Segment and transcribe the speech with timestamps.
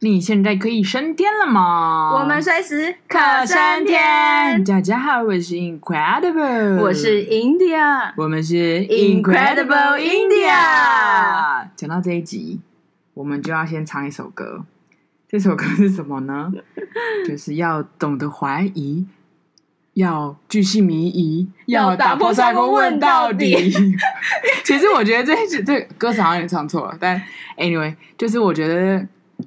[0.00, 2.12] 你现在可以升天了吗？
[2.20, 4.62] 我们随时可升天。
[4.62, 11.66] 大家好，我是 Incredible，我是 India，我们是 Incredible India。
[11.74, 12.60] 讲到这一集，
[13.14, 14.66] 我们就要先唱一首歌。
[15.26, 16.52] 这首歌是什么呢？
[17.26, 19.06] 就是要懂得怀疑，
[19.94, 23.72] 要巨细靡遗，要打破砂锅问到底。
[24.62, 27.18] 其实我觉得这这歌词好像也唱错了，但
[27.56, 29.06] anyway，就是我觉得。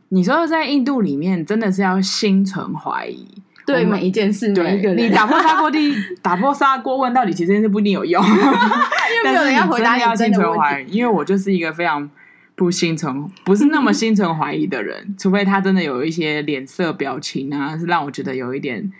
[0.10, 3.28] 你说在印度里面，真的是要心存怀疑，
[3.66, 4.98] 对每一件事，每一个人。
[4.98, 8.24] 你打破砂锅地， 打破砂锅问到底，其实真是不一定有用。
[9.24, 12.10] 但是你真的要心存怀疑，因为我就是一个非常
[12.56, 18.92] 不心存，不是那么心存怀疑的人， 除非他真的有一些脸色表情啊，是让我觉得有一点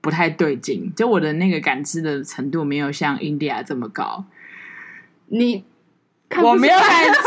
[0.00, 0.92] 不太对劲。
[0.96, 4.24] 就我的那个感知的程度没有像 India 这么高。
[5.26, 5.64] 你，
[6.42, 7.18] 我没有感知。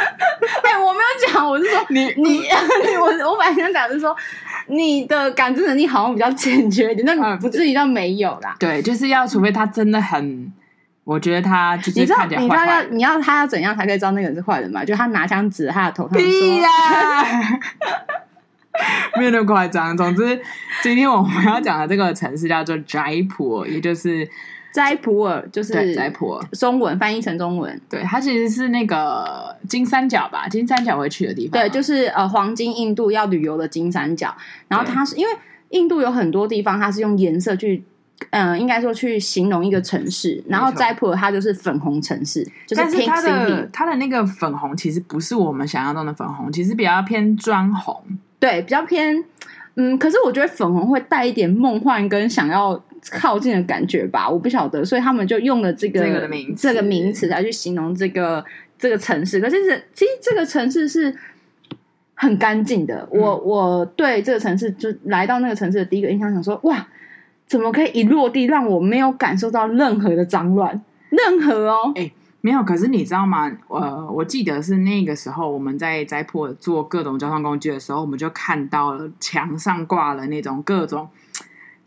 [0.62, 2.42] 哎，我没有讲，我是说你你
[3.00, 4.16] 我我本来想讲是说
[4.66, 8.54] 你的感知能力好像比较欠缺一点，那不至于到没有啦。
[8.58, 10.52] 对，就是要除非他真的很，
[11.04, 14.84] 我觉得他就是看起来坏坏，你知道你知道要你要他要怎样才可以知道那个人是坏人吗？
[14.84, 16.68] 就他拿枪指他的头上说，屁呀，
[19.18, 19.96] 没有那么夸张。
[19.96, 20.40] 总之，
[20.82, 24.28] 今天我们要讲的这个城市叫做斋普，也就是。
[24.72, 31.60] 斋普尔就是斋普尔，中文翻译成中文，对，它其实是那个金三角吧，金三角会去的地方。
[31.60, 34.32] 对，就是呃，黄金印度要旅游的金三角。
[34.68, 35.32] 然后它是因为
[35.70, 37.82] 印度有很多地方，它是用颜色去，
[38.30, 40.40] 嗯、呃，应该说去形容一个城市。
[40.46, 48.00] 然后斋普尔它就是粉红城市，就是，但是它的它的那个粉红其实不是我们想象中的粉红，其实比较偏砖红，
[48.38, 49.24] 对，比较偏，
[49.74, 52.80] 嗯，可是我觉得粉红会带一点梦幻跟想要。
[53.10, 58.44] 靠近的感觉吧，我不晓得，所以他们就用了这个这个名词，这个名词来去形容这个
[58.78, 59.40] 这个城市。
[59.40, 59.56] 可是
[59.94, 61.14] 其实这个城市是
[62.14, 63.08] 很干净的。
[63.12, 66.86] 嗯、我我对这个城市就来到那个城市的第一个印象，想说哇，
[67.46, 70.82] 怎么可以一落地让我没有感受到任何的脏乱？
[71.08, 72.62] 任何哦，哎、欸，没有。
[72.62, 73.50] 可是你知道吗？
[73.68, 81.08] 呃，我记得是那个时候我们在斋普尔坐各种交通工具的时候，我们就看到了墙上挂了那种各种。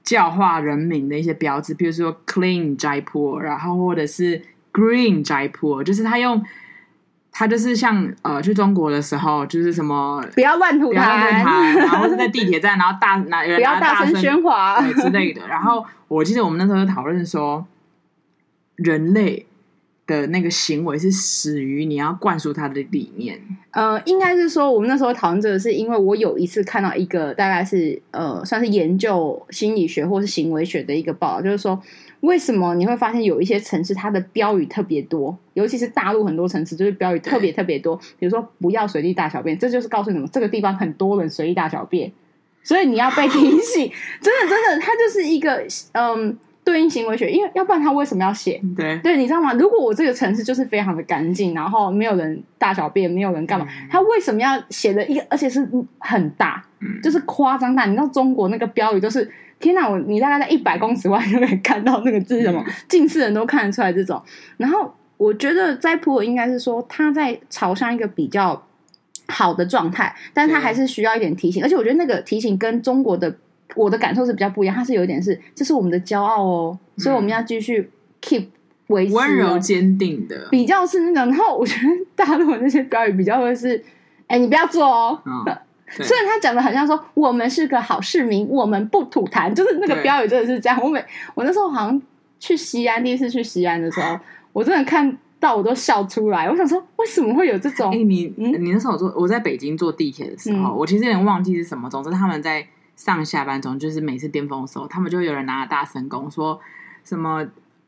[0.03, 4.41] 教化人民的一些标志，比如说 “Clean Jaipur”，然后或者是
[4.71, 6.43] “Green Jaipur”，就是他用，
[7.31, 10.95] 他就是像呃去中国的时候，就是什么不要乱吐痰，
[11.77, 15.47] 然后是在地铁站，然后大拿不要大声喧哗之类的。
[15.47, 17.65] 然后我记得我们那时候讨论说，
[18.75, 19.47] 人类。
[20.05, 23.39] 的那个行为是始于你要灌输他的理念。
[23.71, 31.81] 呃，应该是说我们那时候讨论这个，是因为我有一次看到一个大概是呃，算是研究心理学或是行为学的一个报道，就是说
[32.19, 42.11] 为什么你会发现有一些城市它的标语特别多，尤其是大陆很多城市就是标语特别特别多，比如说不要随地大小便，这就是告诉你们这个地方很多人随地大小便，
[42.61, 43.91] 所以你要被提醒。
[44.21, 46.37] 真的真的，它就是一个嗯。
[46.63, 48.61] 对应行为学，因为要不然他为什么要写？
[48.75, 49.53] 对对，你知道吗？
[49.53, 55.67] 如果我这个城市就是非常的干净，然后没有人大小便，没有人干嘛，他为什么要写的一个，而且是
[55.99, 56.63] 很大，
[57.03, 57.85] 就是夸张大？
[57.85, 59.29] 你知道中国那个标语都是
[59.59, 59.89] 天哪！
[59.89, 64.21] 我你大概在一百公尺外就可以看到那个字，什么近视人都看得出来这种。
[64.55, 68.65] 然后我觉得斋普尔应该是说他在朝向一个比较
[69.27, 73.35] 好的状态，但他还是需要一点提醒，而且我觉得那个提醒跟中国的。
[73.75, 77.89] 我的感受是比较不一样，它是有一点是，这是我们的骄傲哦，嗯、所以我们要继续
[78.21, 78.45] keep
[78.87, 81.31] 维持温柔坚定的，比较是那种。
[81.31, 83.83] 然后我觉得大陆的那些标语比较会是，
[84.27, 85.19] 哎，你不要做哦。
[85.25, 85.57] 哦
[85.89, 90.79] 虽然他讲的很像说我们是个好市民，我们不吐痰，就是那个标语真的是这样。
[90.81, 91.03] 我每
[91.35, 92.01] 我那时候好像
[92.39, 94.19] 去西安，第一次去西安的时候，
[94.53, 96.49] 我真的看到我都笑出来。
[96.49, 97.93] 我想说，为什么会有这种？
[97.93, 101.89] 哎，你、嗯、你那时候我坐我在北京坐地铁的时候，嗯、我其实有点忘记是什么。
[101.89, 102.67] 总之他们在。
[102.95, 106.59] 上下班中，就是每次巅峰的时候，他们就有人拿着大神功说
[107.03, 107.45] 什么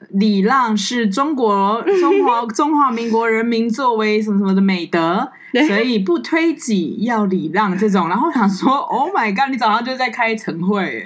[0.10, 5.32] 礼让是中国中华 中华民国人民作为什么什么的美德，
[5.68, 8.10] 所以不推挤要礼让这种。
[8.10, 9.50] 然后想说，Oh my god！
[9.52, 11.06] 你早上就在开晨会，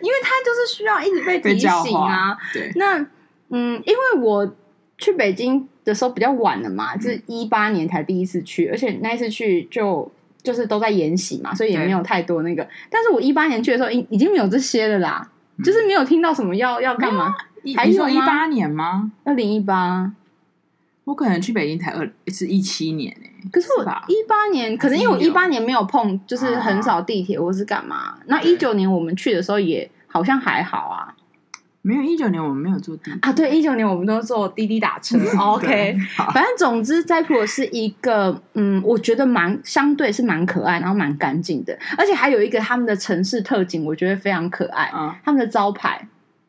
[0.00, 2.36] 因为他就是需要一直被提醒啊。
[2.54, 2.98] 对，那
[3.50, 4.56] 嗯，因为我
[4.96, 10.10] 去北京的时候比较晚了嘛，就是一八年才第一次去，而且那一次去就。
[10.42, 12.66] 就是都在研习嘛，所以也没有太多那个。
[12.90, 17.34] 但是我一八年去的时候，已已经没有这些了啦，嗯、就是没有听到什么要要干嘛。
[17.76, 19.12] 还有一八年吗？
[19.24, 20.10] 二零一八，
[21.04, 23.48] 我可能去北京才二是一七年诶、欸。
[23.52, 27.96] 可是我一八年，可能因为我一八年没有碰，就是很少地铁或是干嘛。
[27.96, 31.14] 啊、那一九年我们去的时候也好像还好啊。
[31.82, 35.18] 没有一九年我们没有坐滴啊，对，一九年我们都坐滴滴打车。
[35.38, 35.96] OK，
[36.34, 44.92] 反正总之，斋浦是一个嗯，我觉得蛮相对是蛮可爱，然后蛮干净的，而且还有一个他们的城市特景，我觉得非常可爱。
[44.94, 46.06] 嗯，他们的招牌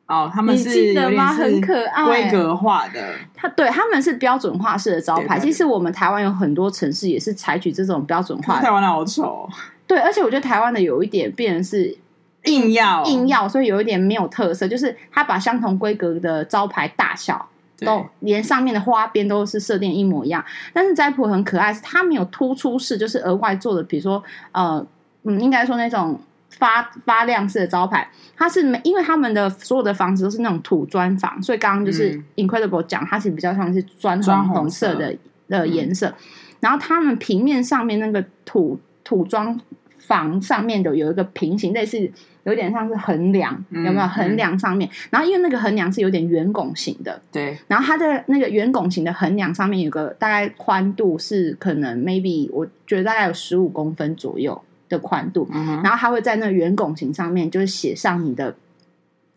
[0.08, 1.32] 哦，他们是你记得吗？
[1.32, 3.14] 很可爱，规格化的。
[3.34, 5.40] 他对他们是标准化式的招牌。
[5.40, 8.64] 其实我们台湾有很多城市也是采取这种标准化的。
[8.64, 9.50] 台湾的好丑。
[9.88, 11.98] 对，而且我觉得台湾的有一点变成是。
[12.46, 17.48] 硬要硬要，所以有一点没有特色，就是他把相同规格的招牌大小
[17.78, 20.44] 都连上面的花边都是设定一模一样。
[20.74, 24.24] 但是斋浦很可爱，是它没有突出式，就是额外做的，比如说
[24.54, 24.84] 呃
[25.24, 35.16] 嗯，应该说那种发发亮式的招牌，它是没，因为他们的所有的房子都是那种土砖房，所以刚刚就是 Incredible 讲，它其实比较像是砖红红色的
[35.48, 36.12] 的颜色。
[36.60, 39.60] 然后他们平面上面那个土土砖
[40.00, 42.12] 房上面的有一个平行类似。
[42.44, 44.90] 有点像是横梁，有没有横梁上面？
[45.12, 47.56] 然后因为那个横梁是有点圆拱形的，对。
[47.68, 54.60] 然后它的那个圆拱形的横梁上面有个大概宽度是可能 maybe 我觉得大概有十五公分左右
[54.90, 55.48] 的宽度。
[55.54, 58.56] 嗯、然后它会在那个圆拱形上面就是写上你的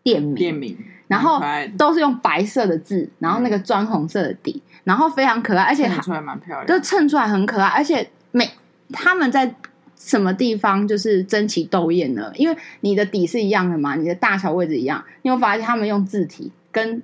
[0.01, 0.77] 店名，店名。
[1.07, 1.39] 然后
[1.77, 8.49] 都是用白色的字，然后那个砖红色的底，嗯、然后非常可爱，而且衬出来蛮漂亮，就衬出来很可爱，而且每
[8.91, 9.53] 他们在。
[9.97, 12.31] 什么地方就是争奇斗艳呢？
[12.35, 15.03] 因为你的底是一样的嘛，你的大小位置一样。
[15.21, 17.01] 你会发现他们用字体跟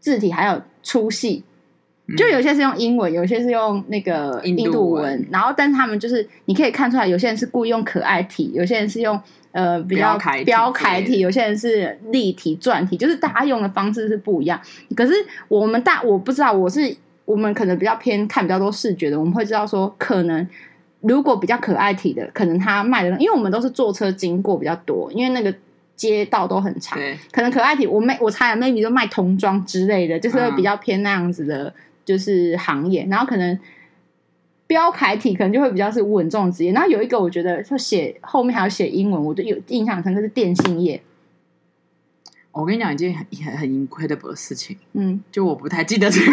[0.00, 1.44] 字体还有粗细，
[2.16, 4.72] 就有些是用英文，有些是用那个印度文。
[4.72, 9.20] 度文然后，但是他们就是你可以看出来，有些人是故意用可爱体，有些人是用
[9.52, 14.60] 呃比较标楷体，有些人是立体篆体，就是大家用的方式是不一样。
[14.96, 15.12] 可是
[15.48, 20.48] 我们大我不知道，我是我们可能比较偏看比较多视觉的，我们会知道说可能。
[21.02, 25.54] 如果比较可爱体的，可能他卖的，因为我们都是坐车经过比较多，因为那个
[25.96, 26.98] 街道都很长，
[27.30, 33.04] 可能可爱体我妹我猜 maybe 就卖童装之类的，就是会比较偏那样子的，就是行业。
[33.04, 33.58] 嗯、然后可能
[34.66, 36.72] 标楷体可能就会比较是稳重职业。
[36.72, 41.02] 然后有一个我觉得就写后面还要写英文，我就有印象深刻是电信业。
[42.52, 46.32] 我跟你讲一件很很很 incredible 的事情，嗯，就我不太记得这个？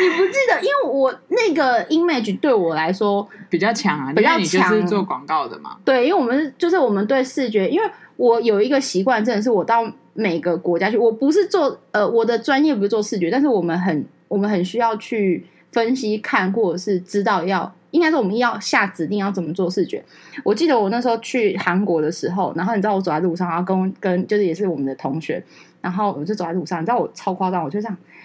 [0.00, 0.60] 你不记得？
[0.60, 5.76] 因为我那个 image 对我来说比较强啊，比较强，你就是做广告的嘛。
[5.84, 17.72] 对，因为我们就是我们对视觉，因为我有一个习惯，真的是我到每个国家去，我不是做呃，我的专业不是做视觉，但是我们很我们很需要去分析看，或者是知道要。
[17.92, 20.00] 应该是我们要下指令要怎么做视觉。
[20.44, 25.42] 我记得我那时候去韩国的时候，然后你知道我走在路上，然后跟跟就是也是我们的同学，
[25.80, 28.19] 然后我就走在路上，你知道我超夸张，我就这样，哎，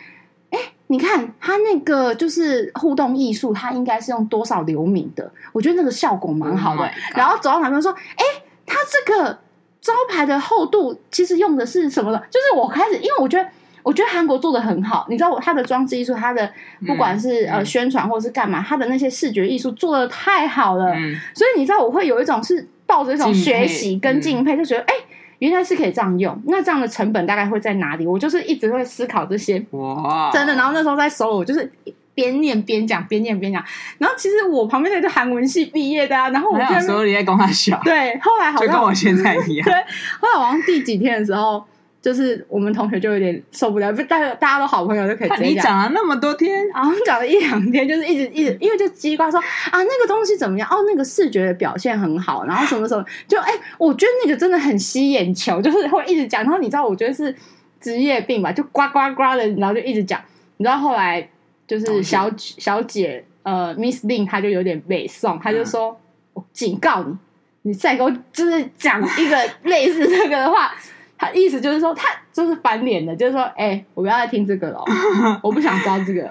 [0.88, 5.32] 你看他那个就是互动艺术，他应该是用多少流明的？
[5.54, 6.82] 我觉得那个效果蛮好的。
[6.82, 8.24] Oh、然后走到旁边说，哎，
[8.66, 9.40] 他这个
[9.82, 12.18] 招牌的厚度其实用的是什么的？
[12.30, 13.50] 就是我开始，因为我觉得。
[13.86, 16.52] 我觉得韩国做的很好，你知道我，他的装置艺术，他的
[16.88, 24.96] 不管是、嗯、呃宣传或者是干嘛，他的那些视觉艺术做的太好了，嗯、所以你知道，我会有一种是抱着一种学习跟敬佩，嗯、就觉得哎，
[25.40, 26.42] 原来是可以这样用。
[26.48, 28.06] 那这样的成本大概会在哪里？
[28.06, 30.56] 我就是一直会思考这些，哇，真的。
[30.56, 31.72] 然后那时候在首尔，我就是
[32.14, 33.64] 边念边讲，边念边讲。
[33.98, 39.74] 然后其实我旁边那个韩文系毕业的啊，然后我那时候也在跟他笑，对，后来好像就跟我现在一样， 对，
[40.20, 41.66] 后来好像第几天的时候。
[42.06, 45.50] 就是我们同学就有点受不了，不，大家大家都好朋友就可以直接讲。
[45.50, 50.70] 你讲了那么多天，然后讲了一两天，就是一直一直，因为就叽呱说啊，那个东西怎么样？
[50.70, 56.44] 哦，那个视觉的表现很好，然后什么什么，就哎、欸，我觉得那个真的很吸眼球，就是会一直讲。
[56.44, 57.36] 然后你知道，我觉得是
[57.82, 60.22] 职业病吧，就呱呱呱的，然后就一直讲。
[60.58, 61.28] 你知道后来
[61.66, 66.00] 就是小小姐呃，Miss Lin，她就有点北宋，她就说
[66.34, 67.16] ：“我警告你，
[67.64, 70.72] 你再给我就是讲一个类似这个的话。”
[71.18, 74.84] 他意思就是说，他就是翻脸的，就是说，哎、欸，我不要再听这个了，
[75.42, 76.30] 我不想知道这个。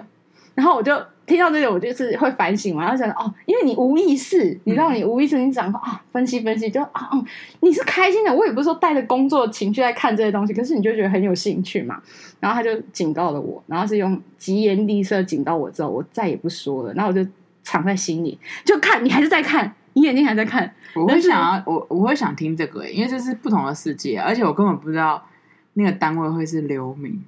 [0.54, 7.24] 然后我就听到这个，我就是会反省嘛，然后想哦，因为你无意识，你知道，你无意识，你讲啊，分析分析，就啊，嗯，
[7.60, 12.00] 你是开心的，我也不是说带着工作情绪在看这些东西，可是你就觉得很有兴趣嘛。
[12.38, 17.28] 然后他就警告了我，然后是用疾言厉色警告我之后，我再也不说了，然后我就
[17.64, 19.74] 藏在心里，就看你还是在看。
[19.94, 20.72] 你眼睛还在看？
[20.94, 25.24] 我会想要，我我会想听这个，因为这是不同的世界，而且我根本不知道
[25.72, 27.24] 那个单位会是流明。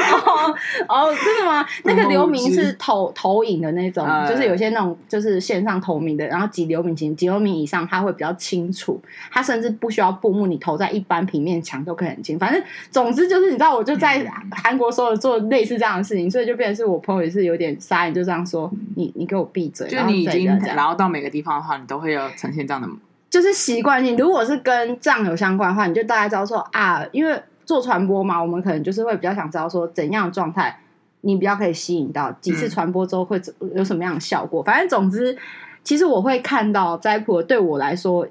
[0.00, 0.54] 哦，
[0.88, 1.66] 哦，真的吗？
[1.84, 9.00] 那个流明是投投影的那种，呃、就是有些那种就是线上投明的，然后几流明几几流明以上，它会比较清楚。
[9.30, 12.38] 它甚至不需要布幕，你投在一般平面墙都可以很清。
[12.38, 22.88] 反正总之就是，你知道，我就在韩国所有做类似这样的事情，所以就变成是我朋友也是有点傻眼，就这样说：“你你给我闭嘴！”就你已经然后到每个地方的话，你都会有呈现这样的
[23.30, 24.16] 就是习惯性。
[24.16, 27.40] 如果是跟这样有相关的话，你就大概知道说啊，因为
[27.70, 30.76] 做传播嘛，我们可能就是会比较想知道说怎样的状态，
[31.20, 33.40] 你比较可以吸引到几次传播之后会
[33.76, 34.60] 有什么样的效果。
[34.60, 35.38] 嗯、反正总之，
[35.84, 38.26] 其实我会看到斋婆对我来说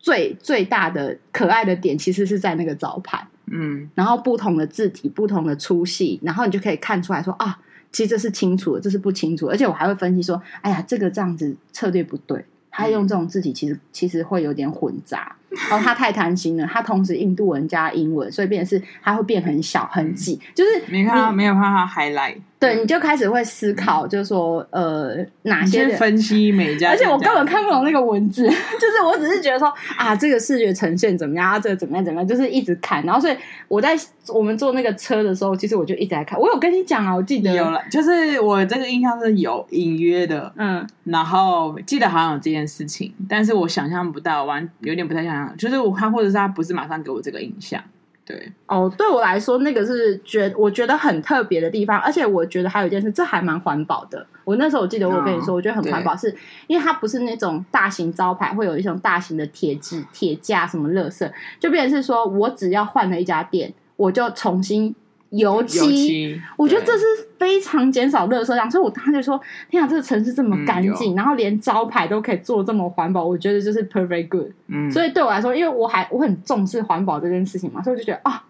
[0.00, 3.24] 最最大的可爱的点，其实是在那个招牌。
[3.46, 7.60] 嗯，然后不同的字体，不同的粗细，然后你就可以看出来说啊，
[7.92, 12.44] 其实这是清楚的，这是不清楚，而且我还会分析说，哎呀，这个这样子策略不对。
[12.72, 15.36] 他用这种字体，其实其实会有点混杂。
[15.68, 22.36] 然后他太贪心了，他同时印度文加英文，所以变成是他会变很小很挤，就是没看到没有办法 highlight。
[22.60, 33.04] 对，你就开始会思考，就是说呃哪些分析每家，而且我根本看不懂那个文字， 就是我只是觉得说啊这个视觉呈现怎么样，啊这个怎么样怎么样，就是一直看。
[33.04, 33.36] 然后所以
[33.66, 33.98] 我在
[34.28, 36.38] 我们坐那个车的时候，其实我就一直在看。
[36.38, 45.80] 我有跟你讲啊，我记得有了，就是我这个印象是有隐约的，嗯，然后记得好像有这件事情，但是我想象不到，完有点不太想象，就是。
[45.80, 47.82] 我看，或者是他不是马上给我这个印象，
[48.30, 54.26] 对哦，对我来说，那个是觉我觉得很特别的地方，而且我觉得还有一件事，这还蛮环保的。
[54.44, 56.34] 我那时候我记得我跟你说，我觉得很环保，是
[56.66, 64.94] 因为它不是那种大型招牌会有一种大型的铁质铁架什么垃圾，就变成是说我只要换了一家店，我就重新。
[65.30, 67.04] 油漆，油漆我觉得这是
[67.40, 78.44] 非常减少垃圾量，所以我当时就说：“天啊，这个城市这么干净，嗯、然后连招牌都可以做这么环保，我觉得就是 perfect good。”嗯，所以对我来说，因为我还我很重视环保这件事情嘛，所以我就觉得啊，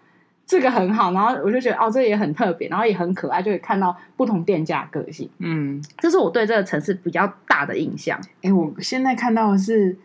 [0.45, 5.29] 这个很好，然后我就觉得哦，这个也很特别，然后也很可爱，就可以看到不同店家的个性。
[5.39, 8.19] 嗯，这是我对这个城市比较大的印象。
[8.41, 9.97] 哎、欸，我现在看到的是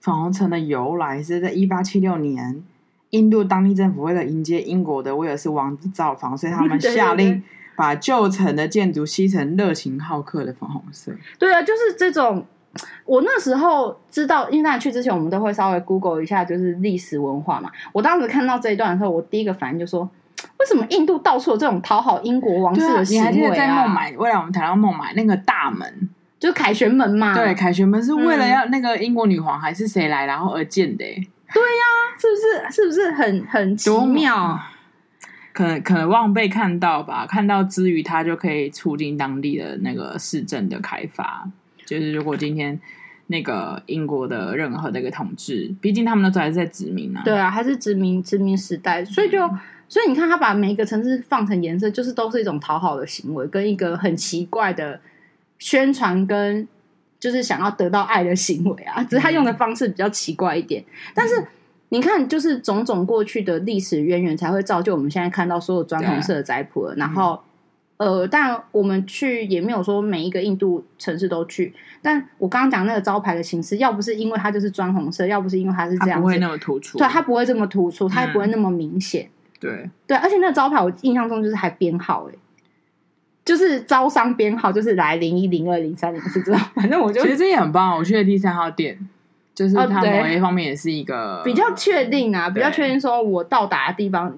[0.00, 2.62] 粉红城的由来是在一八七六年。
[3.10, 7.40] 印度当地政府为了迎接英国的威尔斯王子造访，所以他们 下令
[7.76, 11.12] 把旧城的建筑漆成热情好客的粉红色。
[11.38, 12.46] 对啊，就是这种。
[13.04, 17.70] 我那时候知道，因为在去之前，我们都会稍微 Google 一下，就是历史文化嘛。
[17.92, 20.02] 我当时看到这一段的时候，我第一个反应就说：
[20.58, 23.30] 为什么印度到处有这种讨好英国王室的行为啊？
[23.30, 26.08] 你还记得在孟买，未来我们谈到孟买那个大门，
[26.40, 27.32] 就是凯旋门嘛？
[27.32, 31.04] 对，凯旋门是为了要那个英国女皇还是谁来，然后而建的。
[31.04, 32.72] 对呀、啊，是不是？
[32.72, 34.58] 是不是很很奇妙？
[35.54, 41.48] 可能可能望被看到吧，看到之余，它就可以促进当地的那个市政的开发。
[41.86, 42.78] 就是如果今天
[43.28, 47.22] 那个英国的任何的一个统治，毕竟他们都还是在殖民啊。
[47.24, 49.58] 对啊，还是殖民殖民时代，所以就、嗯、
[49.88, 55.00] 所以你看，他把每一个城市放成颜色，就是都是一种讨好的行为，跟一个很奇怪的
[55.58, 56.68] 宣传跟。
[57.20, 60.82] 就是想要得到爱的行为啊，只是他用的方式比较奇怪一点。
[60.82, 61.42] 嗯、但是
[61.94, 66.94] 你看，就是种种过去的历史渊源，才会造就我们现在看到所有砖红色的斋普尔。
[66.96, 67.40] 然后，
[67.98, 71.72] 嗯、呃，但我们去也没有说每一个印度城市都去。
[72.02, 76.98] 但我刚刚讲那个招牌的形式，要不是因为它就是砖红色，要不是因为它是这样，不会那么突出。
[76.98, 79.26] 对，它不会这么突出，它也不会那么明显。
[79.26, 82.34] 嗯、对对，而且那个招牌，我印象中就是还编号哎。
[83.44, 87.96] 就是招商编号，就是来零一零二零三零四这种，反正我就其实这也很棒。
[87.96, 88.98] 我去的第三号店，
[89.54, 94.36] 就是它某一方面也是一个、哦、比较确定啊，比较确定说我到达的地方。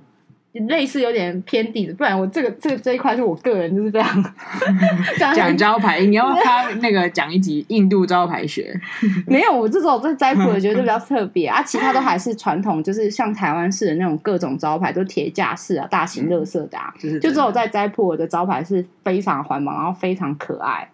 [0.71, 4.35] 类似有点偏地的，不然我这个这个这一块是我个人就是这样
[5.37, 8.75] 讲招牌，你要他那个讲一集印度招牌学，
[9.29, 20.89] 没有，我这种这斋普尔觉得比较特别啊，其他都还是传统，就是像台湾式的那种各种招牌都铁架式啊，大型垃圾的啊，就是就只有在斋普尔的招牌是非常环保，然后非常可爱。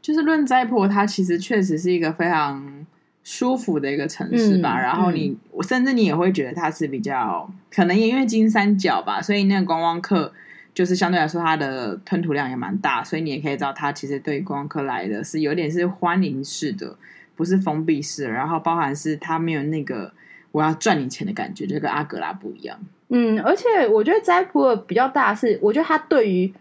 [0.00, 2.86] 就是论斋普尔，它其实确实是一个非常。
[3.24, 10.30] 舒服的一个城市吧，嗯、然后你，我、嗯、甚至你也会觉得它是比较可能也因为金三角吧，所以那个观光客
[10.74, 16.94] 就是相对来说它的吞吐量也蛮大，所以你也可以知道它其实对观光客来的是有点是欢迎式的，
[17.34, 20.12] 不是封闭式的，然后包含是它没有那个
[20.52, 22.78] 我要赚你钱的感觉，就跟阿格拉不一样。
[23.08, 26.52] 嗯，而且我觉得斋普尔比较大是，我觉得它对于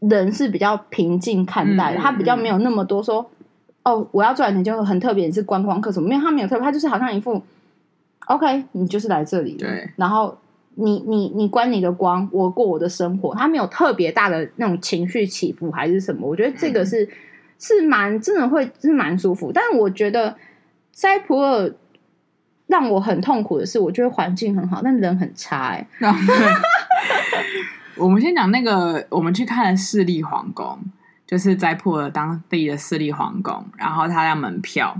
[0.00, 3.30] 人是比较平静看待的，它、嗯、比较没有那么多说。
[3.86, 6.08] 哦，我要赚钱就很特别，你是观光客什么？
[6.08, 7.40] 没有，他没有特别，他就是好像一副
[8.26, 9.88] ，OK，你就是来这里，对。
[9.94, 10.36] 然后
[10.74, 16.26] 你你你关你的光，我过我的生活，他没有特别大的那种情绪起伏还是什么？
[16.26, 17.08] 我觉得这个是、嗯、
[17.60, 19.52] 是蛮真的会是蛮舒服。
[19.52, 20.34] 但我觉得
[20.90, 21.72] 塞普尔
[22.66, 25.86] 让我很痛苦的是，我觉得环境很好，但人很差、欸。
[26.00, 26.16] 哎，
[27.96, 30.76] 我们先讲那个，我们去看了市立皇宫。
[31.26, 34.96] 就是在破了当地的私立皇宫，然后他要门票，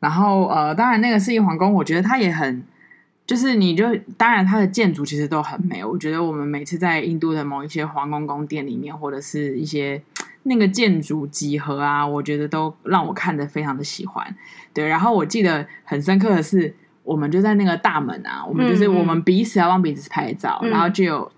[0.00, 2.62] 然后呃，当然那个私立皇宫，我觉得它也很
[3.26, 3.84] 就是你就
[4.16, 10.00] 当然它的建筑其实都很美，我觉得我们每次在印度的某一些皇宫宫殿里面，或者是一些
[10.42, 14.36] 那个建筑几何啊，我觉得都让我看得非常的喜欢。
[14.74, 21.32] 对，然后我记得很深刻的是，我们就在那个大门啊，我们就是我们彼此要帮彼此拍照，嗯、然后就有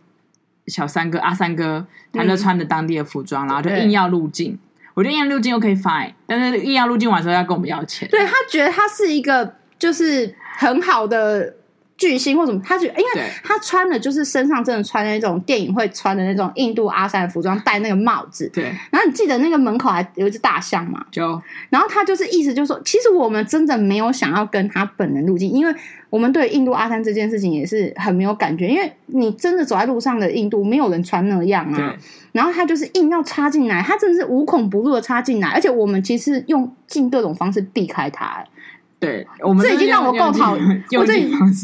[0.67, 4.59] 小三哥阿三哥，他就穿着当地的服装，嗯、然后就硬要入境。
[4.95, 8.09] 我觉得硬要入境又可以 fine，但是硬要入境完之后要跟我们要钱。
[8.09, 11.56] 对，他觉得他是一个就是很好的。
[11.97, 18.51] 巨星或什么，他就因为他穿的就是身上真的穿的那种电影会穿的那种印度阿三的服装，戴那个帽子。
[18.53, 18.65] 对。
[18.91, 21.05] 然后你记得那个门口还有一只大象嘛？
[21.11, 21.41] 就。
[21.71, 25.75] 然后他就是意思就是说，其实我们真的没有想要跟他本人入境，因为
[26.11, 31.77] 我们对印度阿三这件事情也是很没有感觉，因为你真的走在路上的印度，没有人穿那样啊。
[31.77, 31.99] 对。
[32.33, 38.45] 然后他就是硬要插进来，他真的是无孔不入的插进来，而且我们其实用尽各种方式避开他。
[38.99, 41.13] 对，我们这已经让我够讨厌，我这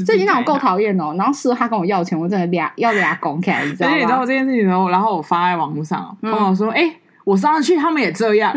[0.04, 1.14] 这已经让我够讨厌了。
[1.14, 3.96] 然后事后他跟我要钱，我真的俩要俩拱起来，你知道吗？
[3.96, 8.54] 你知道我这件事情的时候，然后我发在网络上，朋友说：“哎、我上去，他们也这样。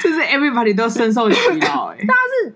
[0.00, 2.54] 就是 everybody 都深受其扰， 哎，但是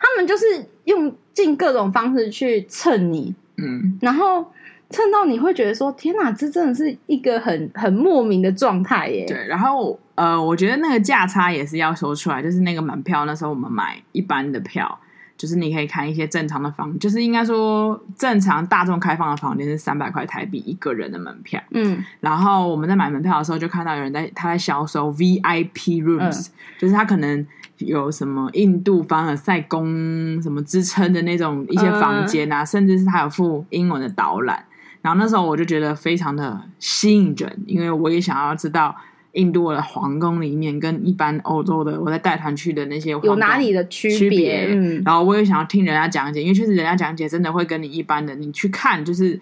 [0.00, 0.44] 他们就是
[0.84, 4.52] 用尽各种方式去蹭你，嗯，然后。
[4.94, 9.24] 蹭到你会觉得说天哪，这真的是一个很很莫名的状态耶。
[9.26, 15.00] 对，然后呃，我觉得那个价差也是要说出来，就是那个门票，那时候我们买一般的票，
[15.36, 21.60] 就是你可以看一些正常的房，就是应该说正常大众开放的房间是三百块台币一个人的门票。
[21.72, 27.44] 嗯，然后我们在买门票的时候就看到有人在他在销售 VIP rooms，嗯，就是他可能
[27.78, 34.64] 有什么印度凡尔赛宫什么支撑的那种一些房间啊，嗯，甚至是他有附英文的导览。
[35.00, 38.94] 然后那时候我就觉得非常的吸引人，因为我也想要知道
[39.32, 44.18] 印度的皇宫里面跟一般欧洲的我在带团去的那些有哪里的区别。
[44.18, 49.40] 区别嗯，然后我也想要听人家讲解，因为确实人家讲解真的会跟你一般的你去看就是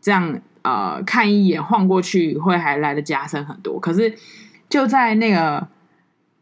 [0.00, 3.78] 这样呃看一眼晃过去会还来的加深很多。
[3.78, 4.12] 可是
[4.68, 5.66] 就在那个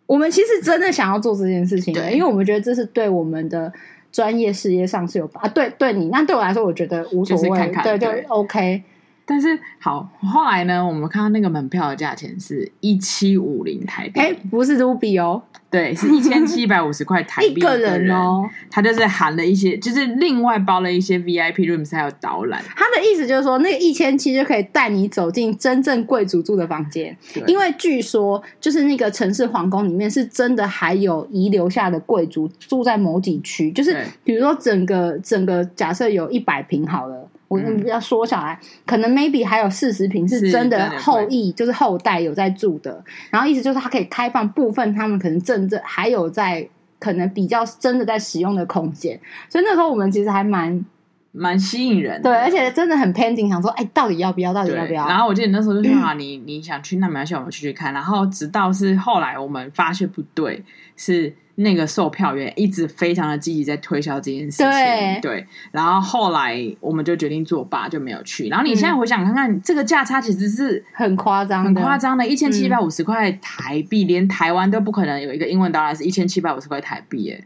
[0.07, 3.73] 我们其实真的想要做这件事情，对，因为我们觉得这是对我们的。
[4.15, 8.81] 专业事业上是有啊，对对你，那对我来说，我觉得无所谓，对，对就 OK。
[9.27, 15.43] 但是好，后来呢，我们看到那个门票的价钱是一七五零台币，哎，不是卢比哦。
[15.71, 18.49] 对，是一千七百五十块台币 一个人哦。
[18.71, 22.63] 他就是含了一些，就是另外包了一些 VIP rooms，还有导览。
[22.77, 27.17] 他的意思就是说，那个一千七就可以带你走进真正贵族住的房间。
[27.47, 37.29] 因为据说，就是那个城市皇宫里面是真的还有遗留下的贵族住在某几区，就是比如说整个整个假设有一百平好了。
[37.61, 43.03] 我要说下来，可能 maybe 还有四十平是真的后裔，就是后代有在住的。
[43.31, 49.19] 然后意思就是，它可以开放部分，他们可能正在还有在可能比较真的在使用的空间。
[49.49, 50.85] 所以那时候我们其实还蛮
[51.33, 54.53] 蛮吸引人的，对，而且真的很 pending，想说，哎，到底要不要？
[54.53, 55.09] 到底要不要？
[55.09, 57.93] 然后我记得那时候就说 啊，你你想去，那没关系，我们去去看。
[57.93, 60.65] 然后直到是后来我们发现不对，
[60.97, 61.35] 是。
[61.57, 68.49] 那个售票员一直非常的积极在推销这件事情，对，对，然后后来我们就决定作罢，就没有去。
[68.49, 77.45] 然后你现在回想看看，嗯、这个价差其实是很夸张，很夸张的，一千七百五十块台币，嗯、连台湾都不可能有一个英文导览是一千七百五十块台币，耶。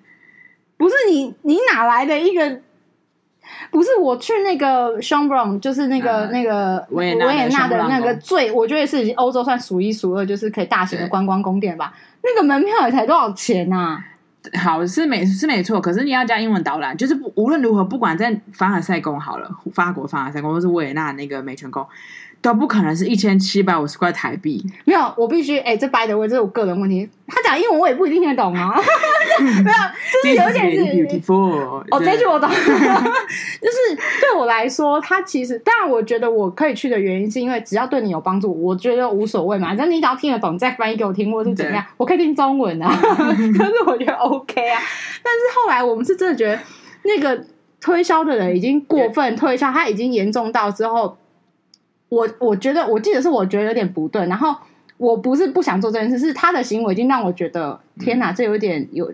[0.76, 2.60] 不是你，你哪来的一个？
[3.70, 7.14] 不是我去那个 schonbron 就是那个、呃、那个维也
[7.48, 11.94] 纳的那个最，我觉得是欧洲算数一数二，就是可以大型的观光宫殿吧。
[12.22, 14.04] 那个门票也才多少钱呐、啊？
[14.58, 21.84] 好，是没是没错，可是你要加英文导览，就是无论如何，不管在凡尔赛宫好了，法国凡尔赛宫，或是维也纳那个美泉宫。
[22.40, 24.64] 都不可能是一千七百五十块台币。
[24.84, 27.08] 没有，我必须哎，这 the way，这是我个人问题。
[27.26, 28.74] 他讲英文，我也不一定听得懂啊。
[29.38, 29.76] 没有，
[30.22, 31.20] 就是有点是。
[31.90, 32.48] 哦，这句我懂。
[32.54, 39.68] 就是对我来说，他其实，当然，我觉得我可以去的原因，是因为只要对你有帮助，我觉得无所谓嘛。
[39.68, 42.88] 反正你只要听得懂，再翻译给我听，或是怎么样，我可以听中文啊。
[42.98, 44.80] 可是我觉得 OK 啊。
[45.22, 46.58] 但是后来我们是真的觉得，
[47.02, 47.44] 那个
[47.80, 51.18] 推销的人已经过分推销，他已经严重到之后。
[52.08, 54.54] 我我觉得，我记得是我觉得有点不对，然后
[54.96, 59.12] 我不是不想做这件事，是他的行为已经让我觉得，天哪，这有点有，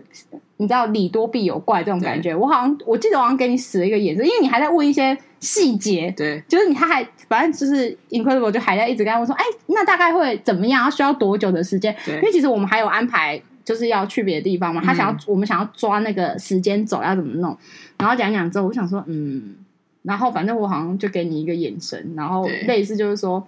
[0.57, 2.35] 你知道，礼多必有怪这种感觉。
[2.35, 10.85] 我好像我记得我好像给你使了一个眼色，因为你还在问一些细节，对，就是你他还反正就是 incredible 就还在一直跟他问说，哎，那大概会怎么样？
[10.85, 11.95] 要需要多久的时间？
[12.07, 14.81] 因为其实我们还有安排，就是要去别的地方嘛。
[14.81, 17.57] 他想要、嗯、我们想要抓那个时间走要怎么弄，
[17.97, 19.55] 然后讲讲之后，我想说，嗯。
[20.05, 23.45] 然后反正我好像就给你一个眼神，然后类似就是说，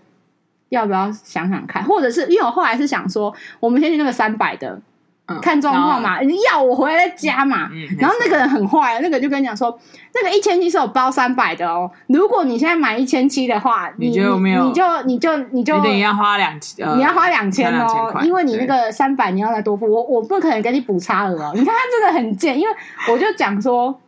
[0.69, 4.81] 要不要想想看，或者是因为我后来是想说，我们先去那个三百的，
[5.27, 7.69] 嗯看状况嘛，你要我回来再加嘛。
[7.71, 9.77] 嗯，然后那个人很坏，那个就跟你讲说，
[10.15, 11.91] 那个一千七是有包三百的哦。
[12.07, 21.51] 如果你现在买一千七的话，你你就没有你就你就你就你等于要花两千，呃你要花两千哦，2000块因为你那个三百你要再多付，我我不可能给你补差额哦。
[21.53, 22.75] 你看他真的很贱，因为
[23.11, 23.99] 我就讲说，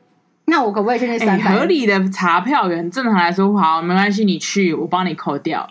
[0.50, 1.44] 那我可不可以去那三百？
[1.46, 5.70] 欸合理的查票员，正常来说好，没关系，你去，我帮你扣掉。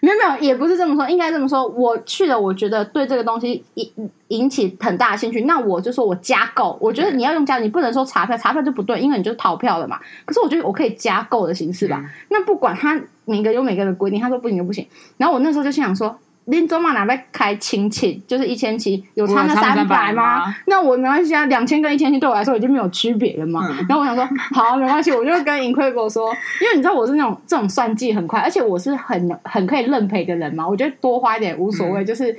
[0.00, 1.66] 没有没有，也不是这么说，应该这么说。
[1.66, 3.90] 我去了，我觉得对这个东西引
[4.28, 6.78] 引起很大的兴趣，那我就说我加购。
[6.80, 9.98] 我觉得你要用加，你不能说查票，查票就不对，因为你就 是逃票了嘛。
[10.26, 12.00] 可是我觉得我可以加购的形式吧。
[12.02, 14.86] 嗯那不管他每个有每个的规定，他说不行就不行。
[15.16, 16.18] 然后我那时候就心想说。
[16.46, 20.54] 林中嘛，哪边开亲戚就是一千七，有差那三百吗？
[20.66, 23.66] 那我没关系啊，两千跟一千七对我来说已经没有区别了嘛。
[23.70, 26.30] 嗯、然后我想说，好，没关系，我就跟盈亏哥说，
[26.60, 30.68] 因为你知道我是那种这种算计很快，而且我是很很可以认赔的人嘛。
[30.68, 32.36] 我觉得多花一点无所谓，嗯、就是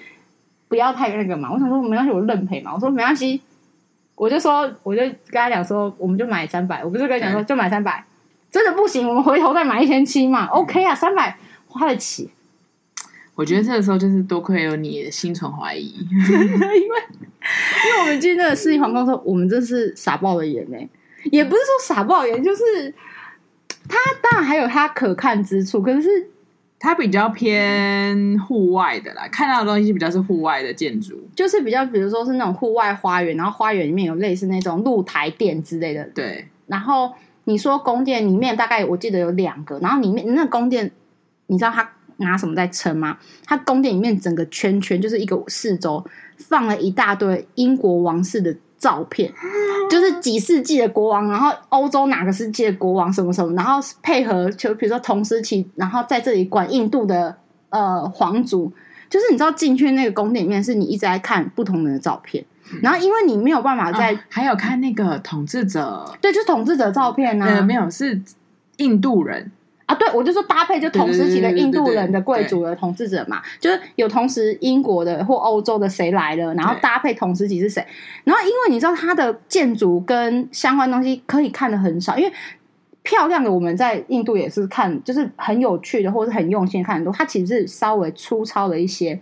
[0.68, 1.50] 不要太那个嘛。
[1.52, 2.74] 我想说没关系，我认赔嘛。
[2.76, 3.42] 我说没关系，
[4.14, 6.84] 我就说我就跟他讲说，我们就买三百。
[6.84, 8.04] 我不是跟他讲说就买三百，
[8.52, 10.46] 真的不行，我们回头再买一千七嘛。
[10.46, 11.36] OK 啊，三百
[11.68, 12.30] 花得起。
[13.36, 20.78] 我觉得这个时候就是多亏有你心存怀疑， 因为因为我们进那个世纪皇宫时候，我们真是傻爆了眼呢。
[21.26, 22.94] 也不是说傻爆眼，就是
[23.90, 26.08] 它当然还有它可看之处，可是
[26.80, 36.04] 它比较偏户外的啦，看到的东西比较是户外的建筑，就是比较比如说是那种户外花园，然后花园里面有类似那种露台店之类的。
[36.16, 40.90] 对，然后你说宫殿里面大概我记得有两个，然后里面那个宫殿，
[41.48, 41.92] 你知道它。
[42.18, 43.18] 拿什么在撑吗？
[43.46, 46.04] 它宫殿里面整个圈圈就是一个四周
[46.38, 49.32] 放了一大堆英国王室的照片，
[49.90, 57.36] 就是几世纪的国王，然后欧洲哪个世纪的国王什么什么，然后配合就比如说同时期，然后在这里管印度的
[57.70, 58.72] 呃皇族，
[59.10, 62.46] 就是你知道进去那个宫殿里面是你一直在看不同人的照片，
[62.82, 68.22] 然后因为你没有办法在、哦、还有看那个统治者，对，就是统治者照片呢、啊呃，没有是
[68.78, 69.52] 印度人。
[69.86, 77.86] 啊，对，我就说搭配就同时期的印度人的贵族的统治者嘛，就是有同时英国的或欧洲的谁来了，然后搭配同时期是谁，
[78.24, 82.34] 然后因为你知道它的建筑跟相关东西可以看的很少，因为
[83.04, 89.20] 漂亮的我们在印度也是看，就是很有趣的或是很用心看很多，它其实是稍微粗糙了一些。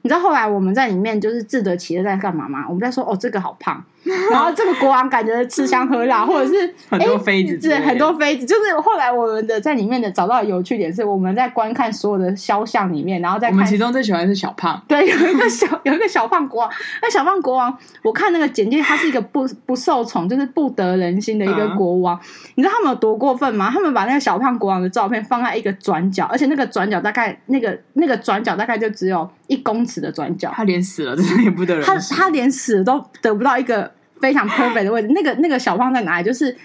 [0.00, 2.64] 你知道后来我们在里面就是自得其乐在干嘛吗？
[2.68, 3.84] 我们在说哦，这个好胖，
[4.30, 8.46] 然后这个国王感觉吃香喝辣，或者是 很多妃子，对，很多妃子。
[8.46, 13.56] 就是后来我们的在里面的找到的有趣点是，我们在观看所有的肖像里面，然后再看。
[13.56, 16.70] 我们其中最喜欢的是小胖， 对，有一个小有一个小胖国王。
[17.02, 22.16] 那小胖国王，我看那个简介，他是一个不不受宠，就是不得人心的一个国王。
[22.16, 22.20] 嗯、
[22.56, 23.70] 你知道他们有多过分吗？
[23.70, 31.84] 他们把那个小胖国王的照片放在一个转角，而且那个转角大概那个那个转角大概就只有一公尺的转角，他连死了真的也不得人。
[31.84, 33.90] 他他连死都得不到一个
[34.20, 35.08] 非常 perfect 的位置。
[35.08, 36.24] 那个那个小胖在哪里？
[36.24, 36.56] 就是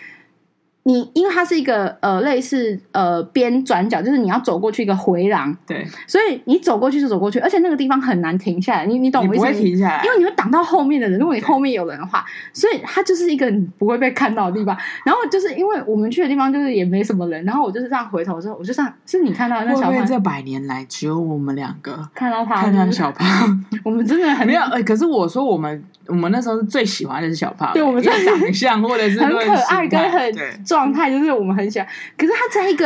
[0.84, 5.56] 你，因为它是一个呃类似呃边转角，就是你要走过去一个回廊。
[5.68, 8.86] 对，所以你走过去就走过去，而且那个地方很难停下来。
[8.86, 9.46] 你你懂我意思？
[9.46, 11.20] 你不会停下来，因为你会挡到后面的人。
[11.20, 14.76] 如果你后面有人的话，所以它就是一个你不会被看到的地方。
[15.06, 20.06] 然后就是因为我们去的地方就是也没什么人，然后我就是这样回头之后，我就这样是你看到那小胖。
[20.06, 23.64] 这百年来只有我们两个看到他，看到小胖？
[23.84, 24.62] 我们真的很 没有。
[24.64, 28.14] 哎，可是我说我们我们那时候是最喜欢的是小胖，对我们长
[28.52, 31.52] 相或者是很可爱跟很状态，就是我们。
[31.52, 32.86] 很喜欢，可是他在一个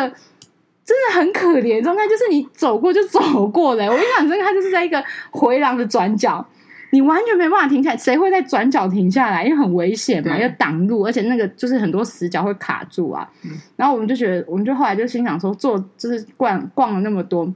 [0.84, 3.86] 真的很可怜状态，就是你走过就走过了。
[3.88, 6.43] 我印象很深刻，他就是在一个回廊的转角，
[6.89, 7.98] 你完全没办法停下来。
[7.98, 9.43] 谁会在转角停下来？
[9.45, 13.30] 因为很危险嘛，要挡路，而且那个就是很多死角会卡住啊。
[13.43, 17.48] 嗯、然后我们就觉得，我们就后来就心想说，做就是逛逛了那么多。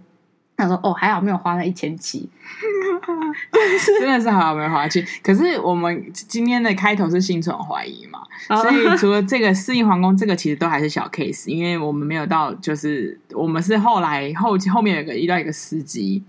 [0.60, 2.30] 他说：“哦，还好没有花那一千七，
[4.00, 5.06] 真的是还好没有花去。
[5.24, 8.20] 可是我们今天的开头是心存怀疑嘛，
[8.50, 16.22] 哦、所以除了这个世纪皇宫，这个其实都还是小 case，因为我们没有到，就是我们是后来后后面有个遇到一个司机，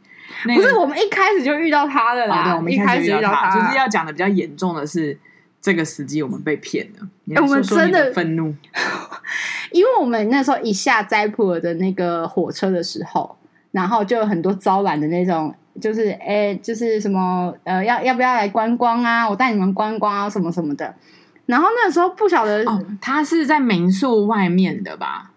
[0.46, 5.18] 那个、不是我们一开始就遇到他的啦，哦、对，我们一开始遇到他，就是要讲的比较严重的是
[5.60, 8.54] 这个司机我们被骗了，我们真的愤怒，
[9.72, 13.36] 因为我们那时候一下斋普尔的那个火车的时候。”
[13.72, 19.28] 然后就有很多招揽的那种，就是哎，就是什么呃，要要不要来观光啊？
[19.28, 20.94] 我带你们观光啊，什么什么的。
[21.46, 25.30] 然后那个时候不晓得，哦，他是在民宿外面的吧？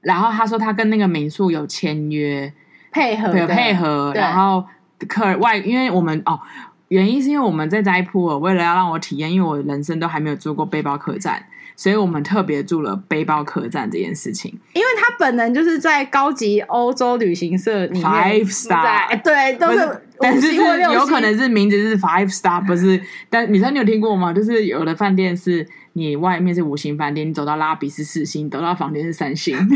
[0.00, 2.52] 然后他说他跟那个民宿有签约，
[2.90, 4.12] 配合，有配合。
[4.14, 4.64] 然后
[5.06, 6.40] 客外，因为我们哦，
[6.88, 11.44] 原因是因为我们在斋铺尔，为了要让我体验，因为我人生都还没有住过背包客栈，
[11.80, 14.52] 所以我们特别住了背包客栈这件事情。
[14.74, 20.56] 因为他本人就是在高级欧洲旅行社里面，five star，对，都是，但是是
[20.92, 23.00] 有可能是名字是 five star，不是？
[23.30, 24.30] 但你知道你有听过吗？
[24.30, 25.66] 就是有的饭店是。
[25.92, 29.56] 你外面是五星饭店，你走到拉比是四星，走到房间是三星。
[29.58, 29.66] 什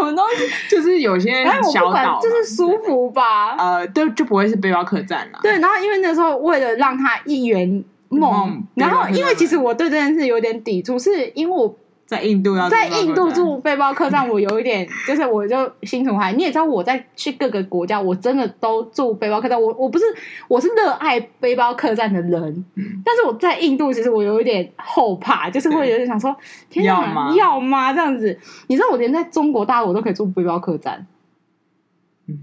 [0.00, 0.48] 么东西？
[0.74, 3.54] 就是有些小岛，就是舒服吧。
[3.58, 5.38] 呃，就就不会是背包客栈了。
[5.42, 11.74] 对，然后因为那时候为了让他一圆梦，然后因为其实我对这件事有点抵触，是因为我。
[12.10, 16.34] 在印度要在印度住背包客栈，我有一点 就是，我就心存怀疑。
[16.34, 19.62] 你也知道，我在去各个国家，我真的都住背包客栈。
[19.62, 20.04] 我我不是，
[20.48, 22.42] 我是热爱背包客栈的人，
[22.74, 26.36] 嗯、但是我在印度，其实我有一点后怕，就是会有点想说，
[26.68, 27.32] 天哪，要吗？
[27.36, 27.92] 要吗？
[27.92, 31.06] 这样子，你知道，我连在中国大陆我都可以住背包客栈，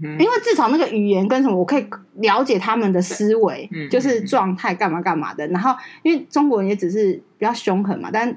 [0.02, 5.46] 因为至少那个语言跟什么，我可以了解他们的思维，嗯、就是状态干嘛干嘛的。
[5.48, 8.36] 然后，因为中国人也只是比较凶狠嘛，但。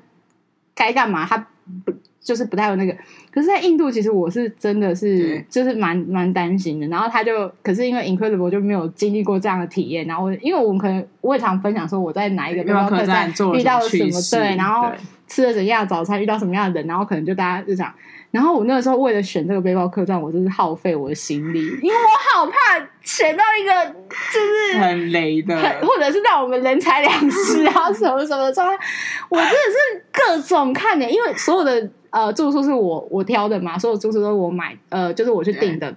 [0.74, 1.26] 该干嘛？
[1.26, 1.38] 他
[1.86, 2.94] 不就是不太有那个？
[3.30, 6.88] 可是，在印度，其实我是真的是就是蛮蛮担心的。
[6.88, 10.08] 然后他就，可是因为 Incredible 就没有经历过这样的体验。
[10.08, 14.90] 然后，因为我们可能我也常分享说我在哪一个背包客栈遇到了什么，对，然后
[15.28, 17.94] 吃了怎样的早餐，遇到什么样的人，然后可能就大家就这样。
[18.32, 23.94] 然后我那个时候为了选这个背包客栈，我就是耗费我的心力，因为我好怕选到一个
[24.34, 28.84] 就是很雷的，或者是让我们人财两失啊什么什么状态。
[29.28, 35.94] 我真的是各种看的，因为所有的呃住宿是我我挑的嘛，所有住宿都是我买，呃，就是我去订的。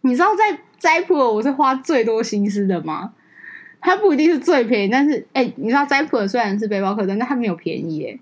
[0.00, 3.12] 你知道在斋普尔我是花最多心思的吗？
[3.80, 8.18] 它不一定是最便宜，但是哎，你知道斋普尔虽然是背包客栈，但它没有便宜耶。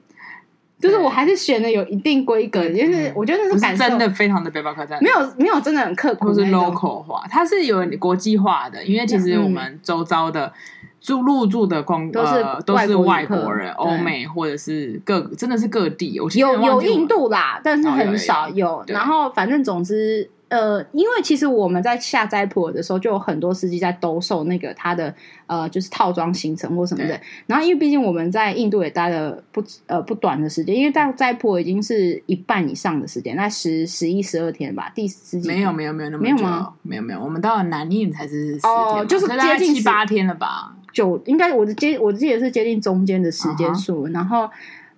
[0.78, 3.88] 就是我还是选的有一定规格，就是我觉得那是感受。
[3.88, 8.84] 真的非常的背包客栈，没有没有真的很刻苦，或是 local 化，它是有国际化的。
[8.84, 10.52] 因为其实我们周遭的
[11.00, 18.84] 住入住的光都是都是外国人，欧美或者是各真的是各地，有有印度啦，但是很少有。
[18.88, 20.28] 然后反正总之。
[20.54, 25.12] 呃，因为其实我们在下斋普尔的时候，就有很多司机在兜售那个他的
[25.48, 27.20] 呃，就是套装行程或什么的。
[27.48, 36.72] 然后，因为毕竟我们在印度也待了不呃不短的时间，因为在斋普尔已经是一半以上的时间，那十十一十二天吧，第十几天没有没有没有那么没有吗？
[36.82, 40.72] 没有没有，我们到了南印才是哦，oh, 就是接近七八天了吧？
[40.92, 44.04] 九应该我的接我自己也是接近中间的时间数。
[44.04, 44.14] Uh huh.
[44.14, 44.48] 然后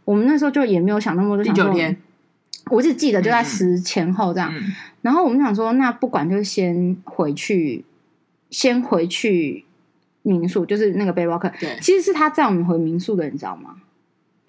[0.04, 1.96] 我们那时候就也没有想那么多，第九天。
[2.70, 7.85] 我只记得就在十前后这样，嗯、然后我们想说，那不管就先回去，
[8.50, 9.64] 先回去
[10.22, 11.48] 民宿，就是那个背包客。
[11.61, 13.76] 对，其实是他载我们回民宿的，你知道吗？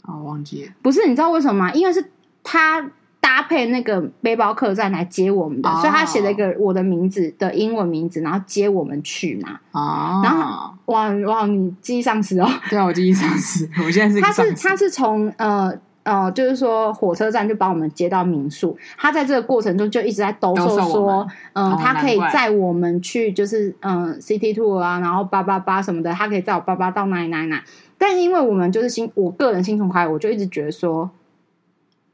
[0.01, 0.71] 哦，忘记了。
[0.81, 1.73] 不是，你知道为什么吗？
[1.73, 2.03] 因为是
[2.41, 9.59] 他搭配那个背包客栈来接我们的，哦、所以他写了一个我的名字的英文名字，然后接我们去嘛。
[9.71, 12.49] 哦，然后哇哇，你记忆丧失哦。
[12.67, 13.69] 对啊，我记忆丧失。
[13.85, 15.79] 我现在是他是他是从呃。
[16.07, 27.61] 呃，就是说火车站就把我们接到民宿，他在这个过程中就一直在兜售说，嗯，他可以载我们去，就是嗯，City Tour 啊，然后八八八什么的，他可以载我爸爸到哪里哪里哪里。
[27.97, 31.09] 但因为我们就是心，我个人心存怀疑，我就一直觉得说，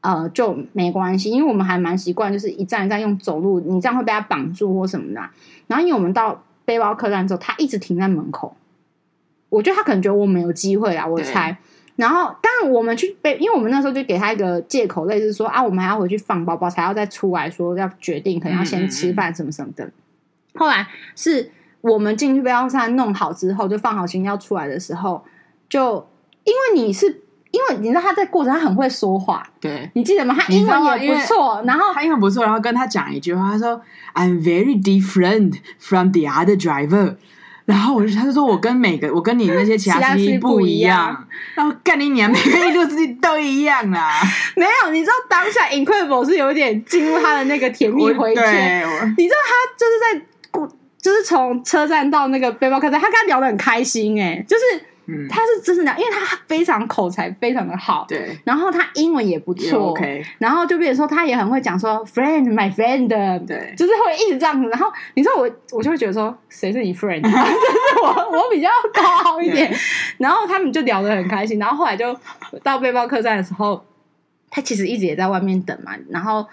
[0.00, 5.20] 呃，就没关系，因为我们还蛮习惯，就是一站一站用走路，你这样会被他绑住或什么的。
[5.68, 8.56] 然后因为我们到背包客栈之后，他一直停在门口，
[9.50, 11.56] 我觉得他可能觉得我们有机会啊，我猜。
[11.96, 19.84] 然后，但我们去背，因为我们那时候就给他一个借口，类似说啊，我们还要回去放包包，才要再出来说要决定，可能要先吃饭什么什么的。
[19.84, 19.92] 嗯嗯
[20.54, 25.24] 嗯，后来是我们进去背包客弄好之后，就放好行李要出来的时候，
[25.68, 26.04] 就
[26.42, 27.06] 因为你是
[27.52, 30.34] 因为你知道他在过程他很会说话，对，你记得吗？
[30.36, 33.80] 他英文也不错，然后他英文不错，然后跟他讲一句话，他说
[34.14, 37.14] ：“I'm very different from the other driver。”
[37.64, 44.20] 然后我就，他就说我跟每个我跟你那些其他司机不一样，然后干你娘，每个印度司机都一样啦。
[44.56, 50.68] 没有，你知道当下 Incredible 是有点进入他的那个甜蜜回圈，你知道他就是在过，
[51.00, 54.62] 就是从车站到那个背包客栈，他跟他聊得很开心哎、欸，就是。
[55.06, 64.68] 嗯，他是真的，因为他非常口才非常的好，对，然后他英文也不错，OK，然后就比如说他也很会讲说 friend my friend，对，就是会一直这样子。
[64.70, 69.70] 然后你知道我，我就会觉得说谁是你 friend，就 是我我比较高傲一点。
[70.16, 71.58] 然后他们就聊得很开心。
[71.58, 72.16] 然后后来就
[72.62, 73.84] 到背包客栈的时候，
[74.48, 75.92] 他其实一直也在外面等嘛。
[76.08, 76.46] 然后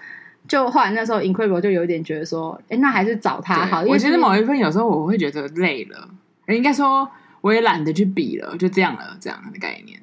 [0.46, 3.82] 就后来那时候 Incredible 就有点觉得说，哎，那还是找他好。
[3.82, 6.08] 我觉得某一份有时候我会觉得累了，
[6.48, 7.08] 应该说。
[7.42, 10.00] 我也懒得去比了，就这样了，这样的概念。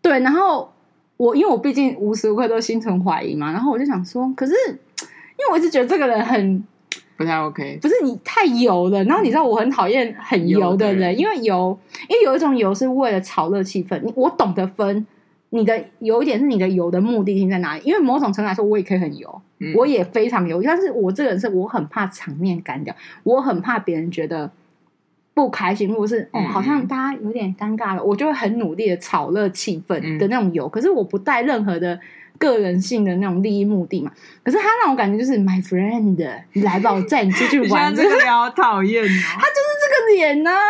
[0.00, 0.72] 对，然后
[1.18, 6.64] 我因为我毕竟无时无刻都心存怀疑嘛，然后我就想说，可是因为我一直觉得这个人很
[7.18, 7.78] 不太 OK。
[7.82, 15.06] 不是你太油了，然后你知道我很讨厌很油的人，油的人因为油，因为有一种油是为了炒热气氛，你我懂得分。
[15.50, 17.82] 你的有一点是你的油的目的性在哪里？
[17.84, 24.50] 因为某种程度来说，我也可以很油，嗯、我也非常油，但是我这个人是我很怕场面干掉，我很怕别人觉得
[25.36, 32.00] 不开心，或者是哦，好像大家有点尴尬了，我就会很努力的炒热气氛的那种油，嗯、可是我不带任何的。
[32.38, 37.90] 个人性的那种利益目的嘛，可是他让我感觉就是 my friend，你来吧，我带你出去玩。
[37.96, 40.60] 这个脸好讨厌哦， 他就是这个脸呢、啊。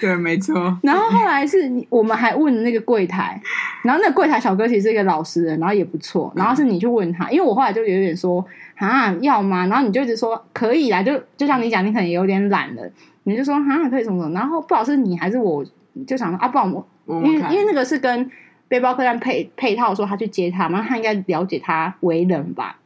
[0.00, 0.76] 对，没错。
[0.82, 3.40] 然后后来是你，我们还问那个柜台，
[3.84, 6.32] 然后那个柜台小哥其实是一个老实人，然后也不错。
[6.34, 9.64] 然后是你去问他，因为我后来就有点说啊要吗？
[9.68, 12.82] 然后你就一直说可以啦，就就像你讲，你可能有点懒了，
[13.24, 14.34] 你就说哈可以什么什么。
[14.38, 15.64] 然后不知道是你还是我，
[16.06, 18.30] 就想说啊，不然我，因为因为那个是跟。
[18.68, 22.78] 背包客栈配配套说他去接他，然后他应该了解他为人吧？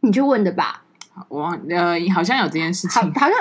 [0.00, 0.82] 你去问的吧？
[1.28, 3.38] 我呃好像有这件事情，好，好像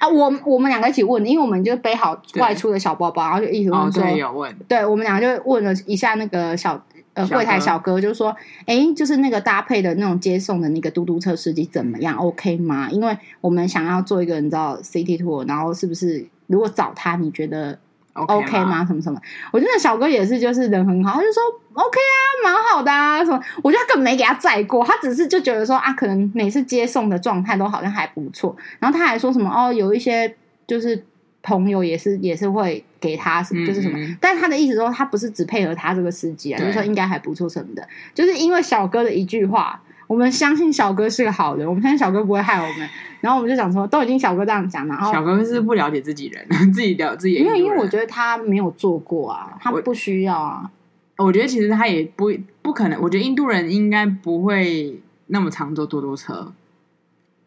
[0.00, 6.82] 啊，我我们两个一起问，因为我们就背好外出的小包包，然后就一直问说，哦、对，有问，对我们两个就问了一下那个小
[7.14, 12.88] 呃柜台小哥，就说，哎，就是那个搭配的那种接送的那个嘟嘟车司机怎么样？OK 吗？
[12.90, 17.78] 因为我们想要做一个你知道 City Tour，然后是不是如果找他，你觉得
[18.12, 19.20] ？OK 吗？Okay 吗什么什么？
[19.52, 23.24] 我觉得小哥也是，就是人很好，他就说 OK 啊，蛮好的啊。
[23.24, 23.40] 什么？
[23.62, 28.56] 我觉得他根本没给他载过，他只是就觉得说啊，可能每次接送的状态都好像还不错。
[28.78, 30.34] 然后他还说什么哦，有一些
[30.66, 31.04] 就是
[31.42, 33.98] 朋友也是也是会给他什么，就是什么。
[34.20, 37.86] 但是他的意思说，他不是只配合他这个司机啊，就是说应该还不错什么的。
[38.14, 39.80] 就是因为小哥的一句话。
[40.06, 42.88] 我们相信小哥是个好人，我们相信小哥不会害我们。
[43.22, 47.34] 然后我们就想说，都已经小哥这样讲了，然后小哥是不了解自己人， 自己了自己。
[47.36, 50.70] 因为因为我觉得他没有做过啊，他不需要啊。
[51.16, 56.52] 我，我觉得其实他也不不可能，我觉得印度人应该不会那么常坐嘟嘟车，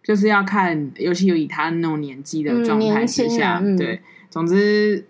[0.01, 4.01] 就是要看，尤其有以他那种年纪的状态之下，嗯嗯、对。
[4.31, 5.05] 总之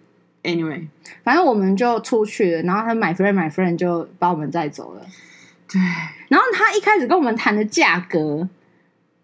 [0.47, 0.87] ，anyway，
[1.23, 5.01] 反正我们就出去了，然后他 my friend my friend 就把我们载走了。
[5.71, 5.79] 对，
[6.29, 8.47] 然后他一开始跟我们谈的价格，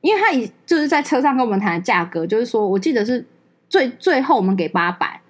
[0.01, 3.25] 因为他以就是在车上跟我们谈的价格，就是说我记得是
[3.69, 5.21] 最最后我们给八百、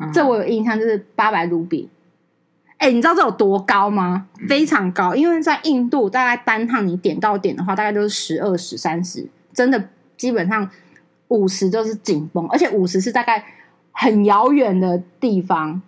[0.00, 1.88] 嗯，这我有印象，就是八百卢比。
[2.78, 4.26] 哎，你知道这有多高吗？
[4.46, 10.68] 非常高，因为在印度，大概单趟你点到点的话，大概都是十、二十、三十，真的基本上
[11.28, 13.42] 五十就是紧绷，而且五十是大概
[13.96, 15.82] 很遥远的地方。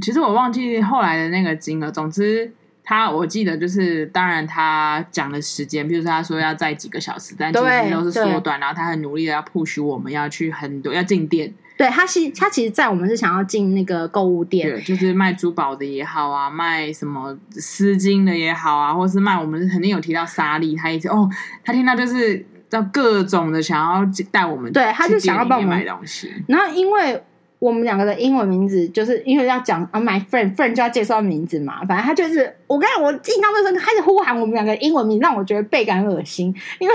[0.00, 2.52] 其实我忘记后来的那个金额，总之。
[2.82, 8.58] 他我记得就是，当然他讲的时间，比如说他说要在几个小时，但其实都是缩短。
[8.58, 11.54] 然后他很努力的要 push 我们要去很多要进店。
[11.78, 21.30] 对他其他其实在我们是想要进那个购物店，对，就是卖珠宝的也好啊，卖什么丝巾的也好啊，或是卖我们肯定有提到沙粒，他一直哦，
[21.62, 26.32] 他听到就是要各种的想要带我们，对，他就想要帮我们买东西。
[26.48, 27.22] 然后因为。
[27.60, 31.84] 我们两个的英文名字，就是因为要讲啊，my friend friend 就要介绍名字嘛。
[31.84, 36.52] 反正他就是，我刚才我印象最深，开始呼喊我们两个英文名字，让我觉得倍感恶心。
[36.78, 36.94] 因为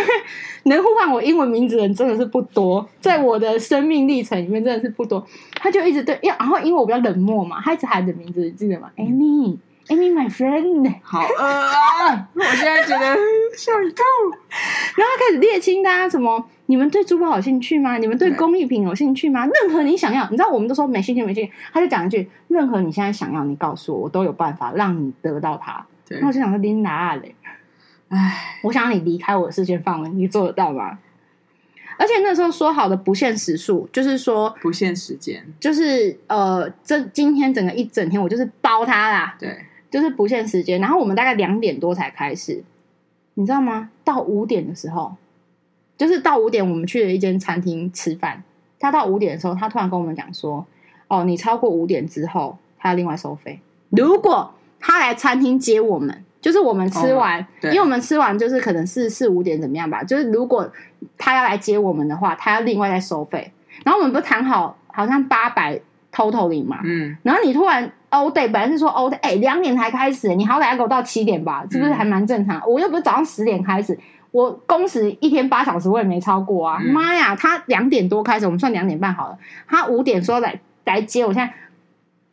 [0.64, 5.26] 能呼喊我英文名字的人真的是不多，在我的生命历程里面真的是不多。
[5.54, 9.58] 他就一直对，因然后因为我比较冷漠嘛，他一直喊的名字，你记得吗？Amy。
[9.88, 12.28] Amy, my friend，好饿啊！
[12.34, 13.06] 我现在觉得
[13.56, 14.02] 想吐。
[14.98, 16.44] 然后他开始列清单，什么？
[16.68, 17.98] 你们对珠宝有兴趣吗？
[17.98, 19.46] 你们对工艺品有兴趣吗？
[19.46, 21.52] 任何你想要，你知道，我们都说没兴趣，没兴趣。
[21.72, 25.86] 他就讲一句：任何你现在想要，你告诉我，我都有办法让你得到它。
[26.08, 27.36] 然后我就想说，琳达嘞，
[28.10, 31.00] 哎，我想让你离开我的视线范围，你做得到吗？
[31.98, 39.36] 而且那时候说好的不限时数，就是说不限时间，就是呃，这今天整个一整天，我就是包他啦。
[39.40, 39.58] 对。
[39.92, 42.62] 就是不限时间，然后我们大概两点多才开始，
[43.36, 43.92] 你知道吗？
[44.04, 45.16] 到五点的时候，
[45.98, 48.44] 就是到五点，我们去了一间餐厅吃饭。
[48.80, 50.66] 他到五点的时候，他突然跟我们讲说
[51.08, 53.60] ：“哦，你超过五点之后，他要另外收费。
[53.90, 60.04] 如果他来餐厅接我们，就是我们吃完，哦、因为我们吃完就是可能是四五点怎么样吧？
[60.04, 60.70] 就是如果
[61.18, 63.52] 他要来接我们的话，他要另外再收费。
[63.84, 65.80] 然后我们不谈好，好像八百
[66.14, 72.58] total 嘛，嗯，然后你突然。” all day 本来是说 all day，哎，两点才开始，你好歹要给我到七点吧，是不是还蛮正常？
[72.62, 73.98] 嗯、我又不是早上十点开始，
[74.36, 76.78] 我工时一天八小时，我也没超过啊！
[76.78, 79.38] 妈、嗯、呀，他两点多开始，我们算两点半好了。
[79.66, 81.54] 他五点说来来接我，现在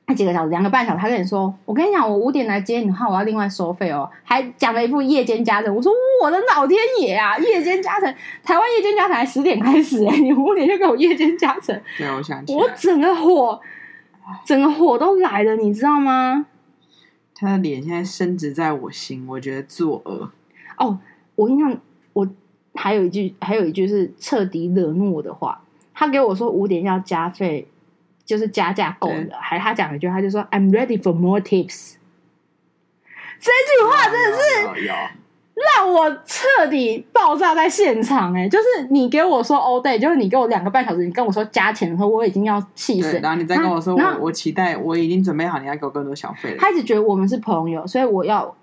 [0.05, 0.99] 他几个小时，两个半小时。
[0.99, 5.73] 他跟你说，我跟你讲，我五点来接你的话，我要另外收费哦，还讲了一副夜间加成。
[5.73, 8.13] 我说我的老天爷啊，夜间加成，
[8.43, 11.81] 台湾夜间加成才十点开始，哎，你五点就给我夜间加成？
[11.97, 13.61] 对，我想起我整个火。
[14.45, 16.47] 整个火都来了，你知道吗？
[17.35, 20.29] 他的脸现在深植在我心，我觉得作呕。
[20.79, 20.99] 哦，
[21.35, 21.77] 我印象我
[22.75, 25.61] 还有一句，还有一句是彻底惹怒我的话。
[25.95, 27.69] 他给我说五点要加费，
[28.25, 29.31] 就是加价购的。
[29.39, 31.95] 还他讲了一句，他就说 "I'm ready for more tips"。
[33.39, 34.87] 这句话真的是
[35.77, 38.49] 让我彻底爆炸在现场哎、欸！
[38.49, 43.19] 就是你给我说 all day，就是你给我两个半小时，你跟我说加钱的时候，我已经要气死。
[43.19, 46.57] 然后你再跟我说我我期待，我已经准备好你要给我更多小费了。
[46.59, 48.57] 他一直觉得我们是朋友，所以我要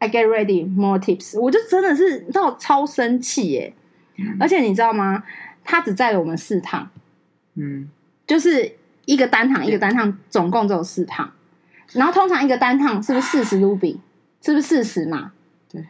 [0.00, 1.38] I get ready more tips。
[1.38, 3.72] 我就真的是你知道超生气耶、
[4.16, 4.24] 欸！
[4.24, 5.22] 嗯、而且你知道吗？
[5.62, 6.90] 他只载了我们四趟，
[7.54, 7.88] 嗯，
[8.26, 11.30] 就是一个单趟，一个单趟，总共只有四趟。
[11.92, 14.00] 然后通常一个单趟是不是四十卢比？
[14.42, 15.32] 是不是四十嘛？
[15.70, 15.86] 对，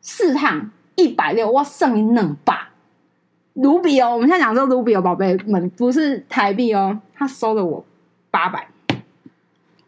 [0.00, 2.70] 四趟一百六，哇，剩你冷吧
[3.54, 4.14] 卢比哦。
[4.14, 7.00] 我们现在讲这个卢比哦，宝贝们，不是台币哦。
[7.14, 7.84] 他收了我
[8.30, 8.68] 八百，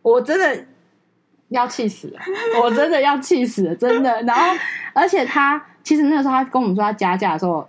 [0.02, 0.66] 我真的
[1.52, 2.20] 要气死了，
[2.62, 4.22] 我真的要气死了，真的。
[4.22, 4.56] 然后，
[4.92, 7.68] 而且他其实那个时候他跟我们说他加价的时候。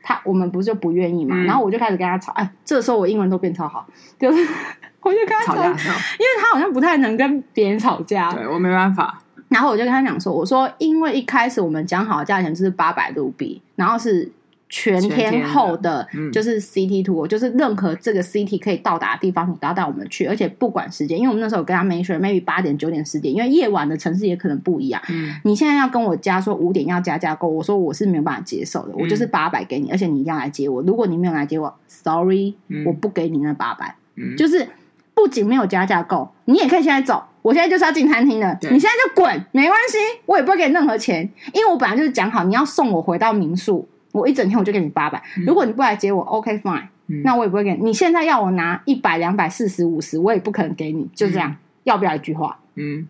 [0.00, 3.86] 他我们不是就不愿意嘛，嗯、然后我就开始跟他吵，哎，这个时候我英文都变超好，
[4.18, 4.38] 就是
[5.02, 9.20] 我就跟他吵，吵架，因为他好像不太能跟别人吵架，对我没办法。
[9.50, 14.32] 然后我就跟他讲说，我说因为一开始我们讲好的价钱就是八百卢比，然后是。
[14.68, 25.00] 全天候的，就是 City Tour，就是任何这个 City 可以到达的地方，你都要带我们去，而且不管时间，因为我们那时候跟他 mention maybe 八点、九点、十点，因为夜晚的城市也可能不一样。
[25.08, 30.82] 嗯，你现在要跟我加说五点要加价购，我说我是没有办法接受的，我就是八百给你，而且你一定要来接我。
[30.82, 32.54] 如果你没有来接我，Sorry，
[32.84, 33.94] 我不给你那八百。
[34.16, 34.68] 嗯，就是
[35.14, 37.24] 不仅没有加价购，你也可以现在走。
[37.40, 39.96] 我现在就是要进餐厅的，你现在就滚，没关系，
[40.26, 43.88] 我也不会给你任何钱，因为我本来就是讲好你要送我回到民宿。
[44.12, 47.84] 我一整天我就给你八百，如果你不来接我，OK fine，、嗯、那我也不会给你。
[47.84, 52.58] 你现在要我拿一百、两百、四十、五十，我也不可能给你，就这样，嗯、要不要一句话？
[52.74, 53.06] 嗯，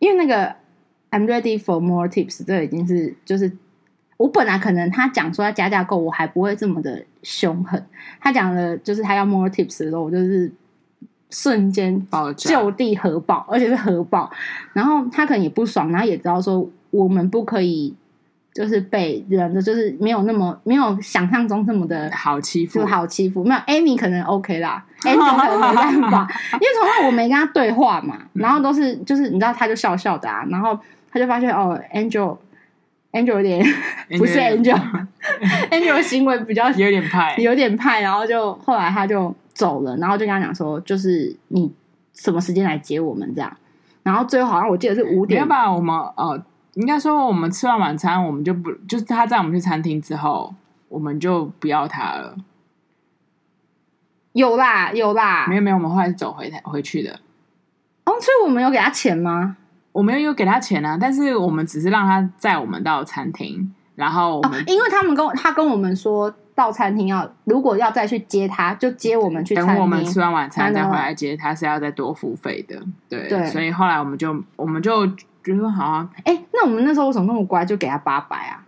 [0.00, 0.56] 因为那个
[1.12, 3.56] I'm ready for more tips，这已经是就是
[4.16, 7.86] 我本来可能他讲说要加价购，我还不会这么的凶狠。
[8.20, 10.52] 他讲了就是他要 more tips 的时候，我就是
[11.30, 12.04] 瞬间
[12.36, 14.28] 就地核爆，而且是核爆。
[14.72, 17.94] 然后他可能也不爽，然后也知道说我们不可以。
[18.54, 23.42] 就是被人的，就是没有那么没有想象中这么的好欺负，就好欺负。
[23.42, 30.78] 没有 Amy 可能 OK 啦，Amy 可能没办法， 因为从来我没跟他对话嘛，然后都是就是你知道他就笑笑的啊，然后
[31.10, 32.36] 他就发现哦， Angel
[33.10, 33.66] Angel 有点
[34.18, 41.72] 不是 Angel，Angel 行为比较有点派，有点派，然后就后来他就走了，然后就跟他讲说，就是你
[42.12, 43.56] 什么时间来接我们这样，
[44.04, 46.40] 然后最后好像我记得是五点，要不然我们呃。
[46.74, 50.52] 应该说，我们吃完晚餐，我们就不就是他在我们去餐厅之后，
[50.88, 52.36] 我们就不要他了。
[54.32, 57.12] 有啦，有啦，没有没有，我们后来是走回台回去的。
[58.04, 59.56] 哦，所以我们有给他钱吗？
[59.92, 69.74] 我没有有给他钱啊，但是我们只是让他载我们到餐厅，然后我们、哦、因为他们跟他跟我们说到餐厅要如果要再去接他，就接我们去餐厅。
[69.74, 72.82] 等我们吃完晚餐再回来接他，是要再多付费的。
[73.08, 75.08] 对，对所以后来我们就我们就。
[75.44, 78.64] 觉得好啊，哎、欸，那我们那时候为什么那么乖，就给他八百啊？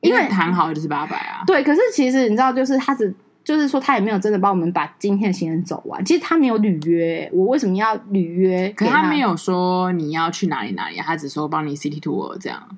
[0.00, 1.42] 因为谈好就是八百啊。
[1.46, 6.04] 对，可是其实你知道，就是他只就是说他也没有真的帮我们把今天的行程走完。
[6.04, 8.68] 其实他没有履约，我为什么要履约？
[8.76, 12.76] 可他没有说你要去哪里哪里，他只说帮你 City Tour 这样。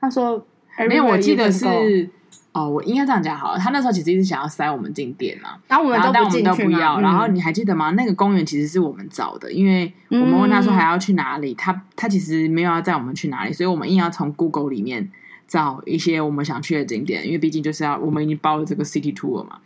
[0.00, 0.46] 他说
[0.88, 2.10] 没有，我记得是。
[2.52, 3.58] 哦，我应该这样讲好了。
[3.58, 7.00] 他那时候其实一直想要塞我们进店嘛，然后我们都不进去，但我们都不要。
[7.00, 7.90] 然后你还记得吗？
[7.92, 15.10] 那个公园其实是我们找的，因为我们问他说还要去哪里，他他其实没有要带我们去哪里，所以我们硬要从 Google 里面
[15.46, 19.58] 找一些我们想去的景点，因为毕竟就是要我们已经包了这个 City Tour 嘛。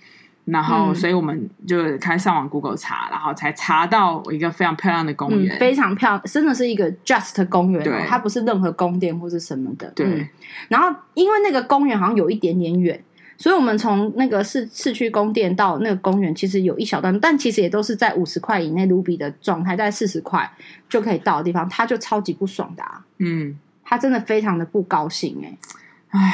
[0.47, 9.91] 然后，所以我们就开上网 Google 查，然后才查到一个非常漂亮的公园，嗯、非常漂亮，真的是一个 Just 公园，对它不是任何宫殿或是什么的。
[9.97, 10.29] 对、嗯。
[10.69, 13.03] 然后，因为那个公园好像有一点点远，
[13.39, 20.53] 所以我们从那个市市区宫殿到那个公园，其实有一小段，但其实也都是在五十块以内卢比的状态，在四十块
[20.91, 23.03] 就可以到的地方，他就超级不爽的、啊。
[23.17, 25.59] 嗯，他真的非常的不高兴、欸，哎。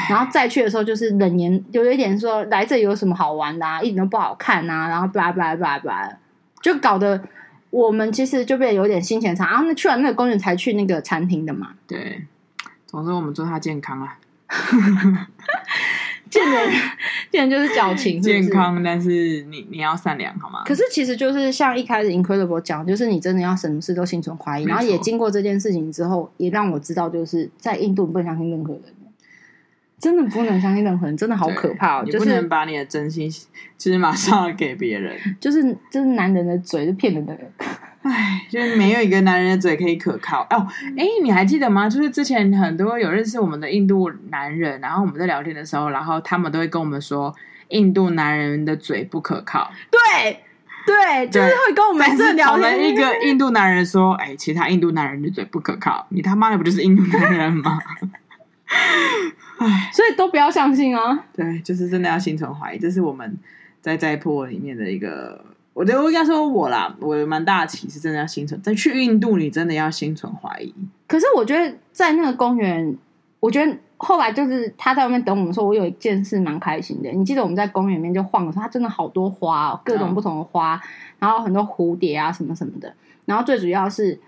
[0.08, 6.18] 然后再去的时候，就是冷言，有一点说来这里有什么好玩的啊，一点都不好看啊，然后巴拉巴拉巴拉巴拉，
[6.60, 7.20] 就搞得
[7.70, 9.46] 我们其实就变得有点心情差。
[9.46, 11.70] 然后那去完那个公园才去那个餐厅的嘛。
[11.86, 12.24] 对，
[12.86, 14.18] 总之我们祝他健康啊。
[16.28, 16.70] 见人
[17.32, 20.62] 见人就是矫情，健康，但是你你要善良好吗？
[20.64, 24.64] 可是其实就是像一开始 Incredible 讲，就是你真的要什么事都心存怀疑。
[24.64, 28.82] 然后也经过这件事情之后，也让我知道，就是在印度不能相信任何人。
[30.00, 32.04] 真的不能相信任何人，真的好可怕哦！
[32.04, 33.30] 就是不能把你的真心，
[33.76, 35.14] 就是马上给别人。
[35.38, 37.38] 就是就是男人的嘴是骗人的，
[38.02, 40.66] 唉，就是没有一个男人的嘴可以可靠哦。
[40.96, 41.86] 哎，你还记得吗？
[41.86, 47.34] 就是之前很多有认识我们的印度男人，然后我们在聊天的时候，然后他们都会跟我们说，
[47.68, 49.70] 印度男人的嘴不可靠。
[49.90, 50.40] 对
[50.86, 52.88] 对，就是会跟我们这聊天。
[52.88, 57.78] 一个印度男人说：“哎，其他印度男人的嘴不可靠。”你他妈的不就是印度男人吗？
[59.58, 61.26] 唉，所以都不要相信啊。
[61.34, 63.36] 对，就是真的要心存怀疑，这是我们
[63.80, 65.44] 在在破里面的一个。
[65.72, 68.60] 我觉得我应该说我啦，我蛮大的启示，真的要心存。
[68.60, 70.74] 在去印度，你真的要心存怀疑。
[71.06, 72.94] 可是我觉得在那个公园，
[73.38, 77.10] 我觉得后来就是他在外面等我们说，我有一件事蛮开心的。
[77.10, 80.80] 你记得我们在公园里面就晃的时候，它真的好多花哦，各种不同的花，嗯、
[81.20, 82.92] 然后很多蝴蝶啊什么什么的。
[83.24, 84.18] 然后最主要是，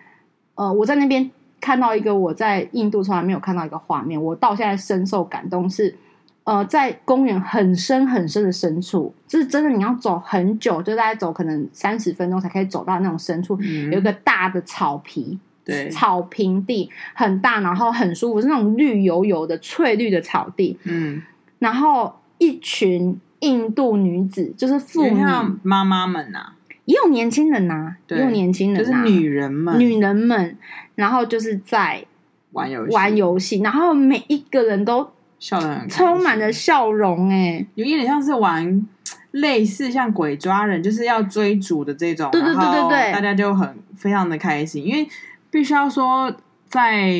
[0.55, 1.29] 呃，我在那边
[1.63, 5.97] 看到一个我在印度从来没有看到一个画面，我到现在深受感动是。
[6.45, 21.23] 呃，在公园很深很深的深处，就是真的你要走很久，就大概走可能三十分钟才可以走到那种深处，嗯、有一个大的草皮，对，草坪地很大，然后很舒服，是那种绿油油的翠绿的草地，嗯，
[21.61, 25.23] 然后一群印度女子，就是妇女
[25.63, 26.53] 妈妈们呐、啊，
[26.85, 30.57] 也有年轻人呐、啊，也有年轻人、啊，就是女人们，女人们，
[30.95, 32.05] 然后就是在
[32.53, 35.11] 玩游戏，玩游戏，然后每一个人都。
[35.39, 38.87] 笑得很充满了笑容，哎，有一点像是玩
[39.33, 45.05] 类似像鬼抓人，就是要追逐的这种，对对对对对，大家就很非常的开心，因为
[45.51, 46.33] 必须要说，
[46.69, 47.13] 在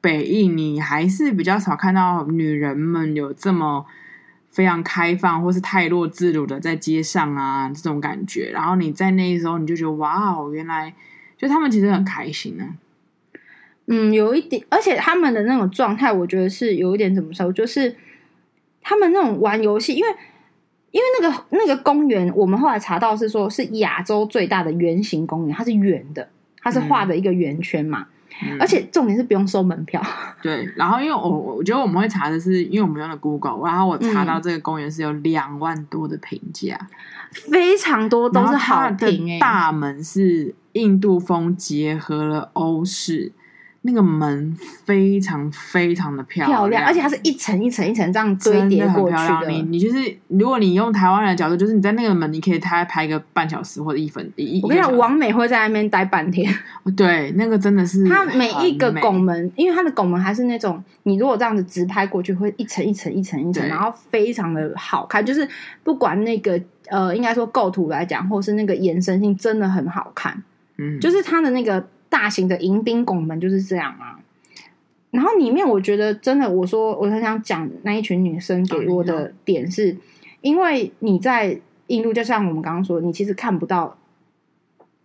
[0.00, 3.84] 北印你还是比较少看到女人们有这么
[4.50, 10.94] 非常开放或是太弱自如的在街上啊这种感觉，然后你在那时候你就觉得哇哦，原来
[11.36, 12.74] 就他们其实很开心呢、啊。
[13.90, 17.96] 嗯，有一点，而且他们的那种状态，我觉得是有一点怎么说，就是
[18.82, 20.08] 他们那种玩游戏，因为
[20.90, 26.28] 因为那个那个公园，我们后来查到是说是亚洲最大的圆形公园，它是圆的，
[26.60, 28.06] 它是画的一个圆圈嘛，嗯、
[28.60, 30.02] 而且重点是不用收门票。
[30.42, 39.38] 对，然后因为我我觉得我们会查的是，因为我们用了 Google，然后我查到这个公园是有两万多的评价，嗯、非常多都是好评。
[39.38, 43.32] 大门是印度风结合了欧式。
[43.82, 49.46] 那个门非常非常的漂亮，漂亮，而且它是一层一层一层这样堆叠过去的。
[49.46, 54.60] 的你你就是，如果你用台湾人的角度，就是你在那个门，你可以拍拍个半小时或者一分一。
[54.62, 56.52] 我跟你讲，王美会在那边待半天。
[56.96, 65.24] 对，那个真的是它每一个拱门，因为它的拱门还是那种，你如果这样子直拍过去，会一层一层一层一层，然后非常的好看。
[65.24, 65.48] 就是
[65.84, 70.42] 不管那个呃，应该说构图来讲，或是那个延伸性，真的很好看。
[70.78, 71.86] 嗯，就是它的那个。
[72.08, 74.18] 大型的迎宾拱门就是这样啊，
[75.10, 79.96] 然后里面我觉得真的，我说我很想讲那一群女生给我的点是，
[80.40, 83.96] 因为你在印度，就像我们刚刚说，你其实看不到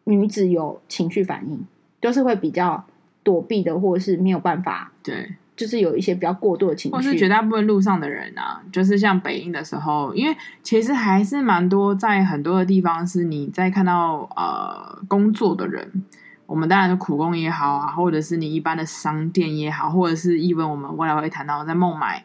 [0.06, 1.66] 女子有情绪反应，
[2.02, 2.86] 就是会比较
[3.22, 6.96] 躲避的，或者是没有办法，对，就是有一些比较过度的情绪。
[6.96, 16.04] 或是绝大部分路上的人啊，就是像北印的时候，因为其实还是蛮多在很多的地方是你在看到呃工作的人。
[16.46, 22.24] 我们当然是苦工也好啊，或者是你一般的商店也好，或者是一般我们未来会谈到在孟买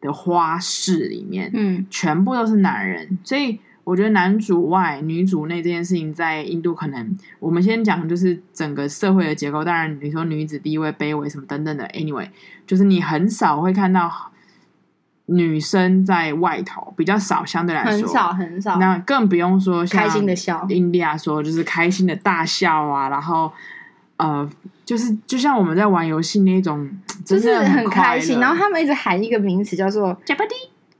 [0.00, 3.18] 的花市里面，嗯，全部都是男人。
[3.24, 9.64] 所以我觉得男主外女主内这件事情，在印度可能我们先讲就是整个社会的结构。
[9.64, 12.28] 当然你说女子地位卑微什么等等的，anyway，
[12.66, 14.10] 就是你很少会看到。
[15.26, 18.76] 女生在外头比较少，相对来说很少很少。
[18.78, 23.52] 那更不用说像开心的笑，印第亚说就是开心的大笑啊，然后
[24.18, 24.48] 呃，
[24.84, 26.88] 就是就像我们在玩游戏那种，
[27.24, 28.38] 就是很开心。
[28.38, 30.54] 然后他们一直喊一个名词叫做“嘎巴迪”，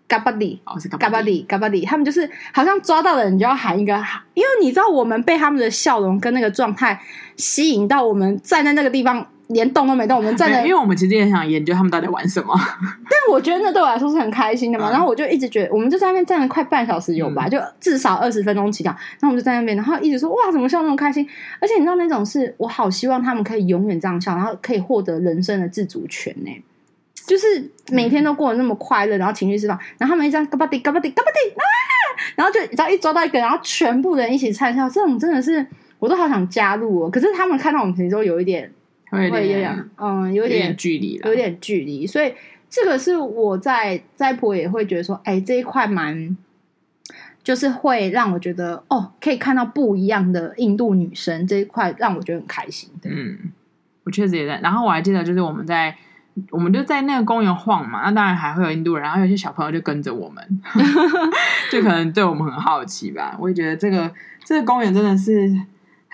[0.08, 1.84] 嘎巴迪哦，是嘎巴迪，嘎巴迪。
[1.84, 3.94] 他们就是好像抓到的人就要喊一个，
[4.34, 7.00] 因为你知道我们被他们的笑容跟那个状态
[7.36, 9.24] 吸引到，我们站在那个地方。
[9.48, 12.52] 连动都没动，我们站在，因为我们其实也想研究他们到底玩什么。
[13.08, 14.90] 但我觉得那对我来说是很开心的嘛。
[14.90, 18.90] 嗯、然后我就一直觉得，我们就在那边站了快半小时有吧，嗯、就至少二十分钟起跳。
[18.92, 21.24] 然后我们就在那边，然后一直说哇，怎么笑那么开心？
[21.60, 26.50] 而且你知道那种是我好希望他们可以永远这样笑，然后可以获得人生的自主权呢。
[27.26, 31.62] 就是每天都过得那么快乐，然后情绪释放，然后他们一张嘎巴迪嘎巴迪嘎巴迪啊，
[32.34, 35.64] 然后就只要一抓到一个，然后全部人一起灿笑，这种真的是
[36.00, 37.10] 我都好想加入哦。
[37.10, 38.72] 可是他们看到我们其实都有一点。
[39.16, 42.06] 会有点，嗯，有点，距离，有点距离。
[42.06, 42.32] 所以
[42.68, 46.36] 这个是我在在婆也会觉得说，哎，这一块蛮，
[47.42, 52.90] 就是会让我觉得，哦，可以看到不一样的印度女生这一块，让我觉得很开心。
[53.04, 53.38] 嗯，
[54.04, 54.60] 我确实也在。
[54.60, 55.96] 然后我还记得，就是我们在，
[56.50, 60.62] 我们就在那个公园晃嘛，那当然还会有印度人，然后有些小朋友就跟着我们，
[61.70, 63.36] 就可能对我们很好奇吧。
[63.40, 64.12] 我也觉得这个
[64.44, 65.56] 这个公园真的是。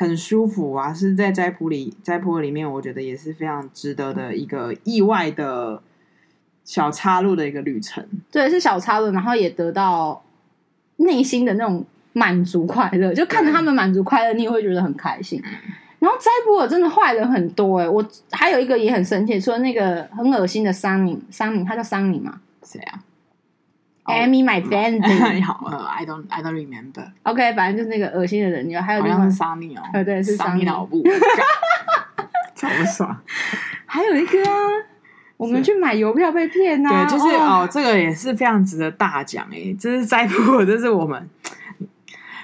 [0.02, 5.80] 很舒服啊，是在斋普里斋浦里面，我觉得也是非常值得的一个意外的
[6.64, 8.04] 小插入的一个旅程。
[8.30, 10.22] 对，是小插入，然后也得到
[10.96, 15.40] 内心的那种满足快乐，就看着他们满足快乐，你也会觉得很开心。
[16.00, 22.40] 然后斋普尔真的坏人很多哎、欸，我还有一个也很生气，说那个很恶心的桑尼，桑尼他叫桑尼吗？
[22.64, 22.98] 谁啊
[24.06, 25.42] ？Amy, my friend。
[25.42, 27.06] 好，呃，I don't, I don't remember.
[27.22, 31.02] OK，反正就是那个恶心的人，还有另外桑尼哦，呃，对，是桑尼脑部，
[32.54, 33.16] 超爽。
[33.86, 34.54] 还有一个啊，
[35.36, 41.28] 我们去买邮票被骗呐，对，就是哦，这个也是非常值得大奖哎，这是在乎，这是我们。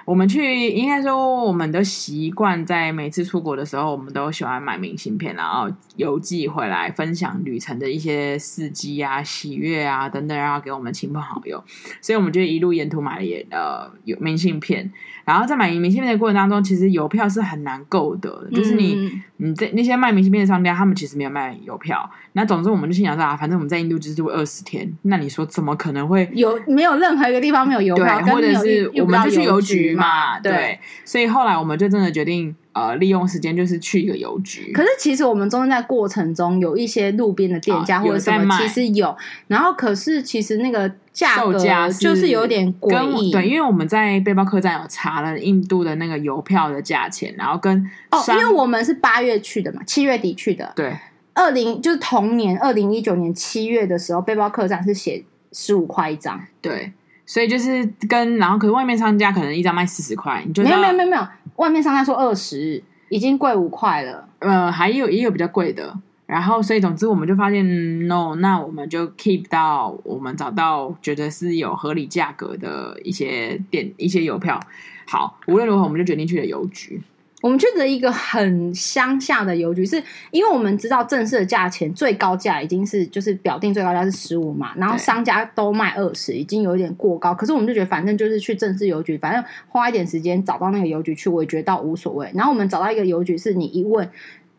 [0.08, 11.62] 我们去，应该说，我们都习惯在每次出国的时候，我们都喜欢买明信片，然后邮寄回来分享旅程的一些事迹啊、喜悦啊等等，然后给我们亲朋好友。
[12.00, 14.90] 所以我们就一路沿途买了也呃有明信片。
[15.28, 22.10] 然后在买明信片的过程当中，其实邮票是很难购的，就是你、嗯、你在那些卖明信片的商家，他们其实没有卖邮票。
[22.32, 28.22] 那总之，我们就心想说啊，反正我们在印度就是会二十天，那你说怎么可能会有没有任何一个地方没有邮票？
[28.22, 30.40] 对，或者是我们就去邮局嘛？
[30.40, 32.56] 对，所以后来我们就真的决定。
[32.78, 34.70] 呃，利用时间就是去一个邮局。
[34.72, 39.16] 可是其实我们中间在过程中有一些路边的店家或者什么，其实有。
[39.48, 41.58] 然后可是其实那个价格
[41.98, 43.32] 就是有点诡异。
[43.32, 50.72] 对，因为我们在背包客栈有查了印度的那个邮票的价钱，然后跟哦，因为我们是八月去的嘛，七月底去的。
[50.76, 50.96] 对，
[51.34, 56.40] 二零就是同年二零一九年七月的时候，背包客栈是写十五块一张。
[56.60, 56.92] 对，
[57.28, 61.22] 所以就是跟然后可是外面商家可能一张卖四十块，你就没有没有没有没有。
[61.56, 64.26] 外面商家说二十，已经贵五块了。
[64.38, 65.94] 呃，还有也有比较贵的。
[66.24, 74.58] 然后，所以总之我们就发现，no，那我们就 keep 到我们找到觉得是有合理价格的一些店、一些邮票。
[75.06, 77.02] 好，无论如何，我们就决定去了邮局。
[77.40, 87.32] 我们去的一个很乡下的邮局，是因为我们知道正式的价钱最高价已经是就是表定最高价是十五嘛，然后商家都卖二十，已经有一点过高。
[87.32, 92.28] 可是我们就觉得反正就是去正式邮局，反正花一点时间找到那个邮局去，我也觉得倒无所谓。
[92.34, 94.10] 然后我们找到一个邮局，是你一问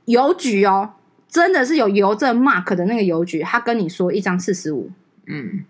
[0.06, 0.92] 邮局哦，
[1.28, 4.90] 真的是有邮政 mark 的那个邮局，他跟你说一张四十五，
[5.28, 5.66] 嗯，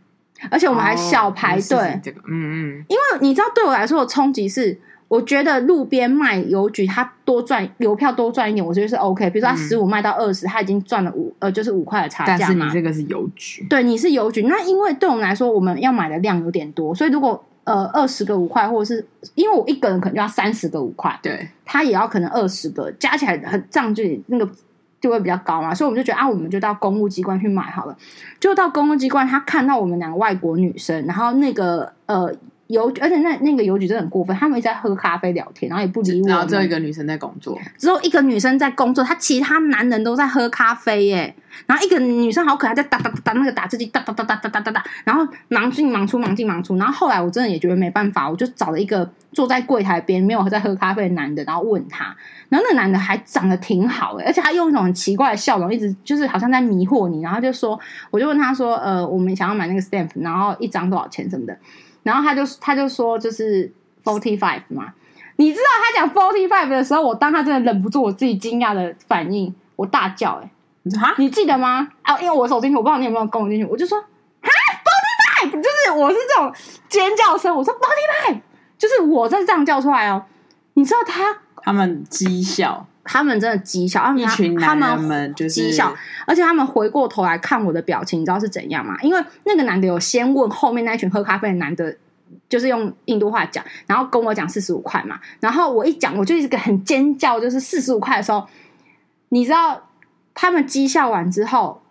[0.51, 4.79] 而且我们还小排队，哦，这个，嗯嗯，因为你知道对我来说的冲击是。
[5.09, 9.27] 我觉得路边卖邮局，他多赚邮票多赚一点，我觉得是 OK。
[9.31, 12.37] 比如说他十五卖到二十，他已经赚了五呃，就是五块的差价嘛。
[12.39, 14.43] 但是你这个是邮局，对，你是邮局。
[14.43, 19.03] 那因为对我们来说，我们要买的量有点多，所以如果呃二十个五块，或者是
[19.33, 24.47] 因为我一个人可能就要三十个五块，对，他也要可能二十个，加起来很这样就那个
[25.01, 25.73] 就会比较高嘛。
[25.73, 27.97] 所以我们就觉得啊，我们就到公务机关去买好了。
[28.39, 32.31] 就到公务机关，他看到我们两个外国女生，然后那个呃。
[32.69, 36.27] 邮，而且那那个邮局真的很过分，他们一直在喝咖啡聊天，然后也不理我。
[36.27, 41.35] 然后只有一个女生在工作，只有一个女生在工作，她其他男人都在喝咖啡耶。
[41.65, 46.77] 然后一个女生好可爱，在打打打那个打字机，哒哒哒哒哒哒哒哒，然后忙进忙出，忙进忙出。
[46.77, 52.15] 然后后来我真的也觉得没办法，我就找了一个坐在柜台边没有在喝咖啡的男的，然后问他。
[52.49, 57.23] 然后那个男的还长得挺好的，而且他用一种很奇怪的笑容，一直就是好像在迷惑你。
[57.23, 57.77] 然后就说，
[58.11, 61.57] 我就问他说，呃，我们想要买那个 stamp，然后一张多少钱什么的。
[62.03, 63.71] 然后他就他就说就是
[64.03, 64.93] forty five 嘛，
[65.35, 70.51] 你知道他讲 forty five 的时候，我当他真的忍不住我自己惊讶的反应，我大叫哎、
[70.91, 71.87] 欸，哈，你记得吗？
[72.01, 74.49] 啊，因为我手进去，我不知道你有没有跟我进去，我就说哈
[75.41, 76.53] ？forty five，就是我是这种
[76.87, 78.39] 尖叫声，我说 forty five，
[78.77, 80.23] 就是我在这样叫出来哦。
[80.73, 85.91] 你知道他他们讥笑，他们真的讥笑，他们一群男人们就是讥笑，
[86.27, 88.95] 而且他们回过头来看我的表情，你知道是怎样吗？
[89.01, 91.97] 因为那个男的有先问后面那一群喝咖啡的男的，
[92.47, 98.47] 就是用印度话讲，然后跟我讲四十五块嘛，然后我一讲，我就一个很尖叫，就是四十五块的时候，
[99.29, 99.89] 你知道
[100.35, 101.81] 他们讥笑完之后，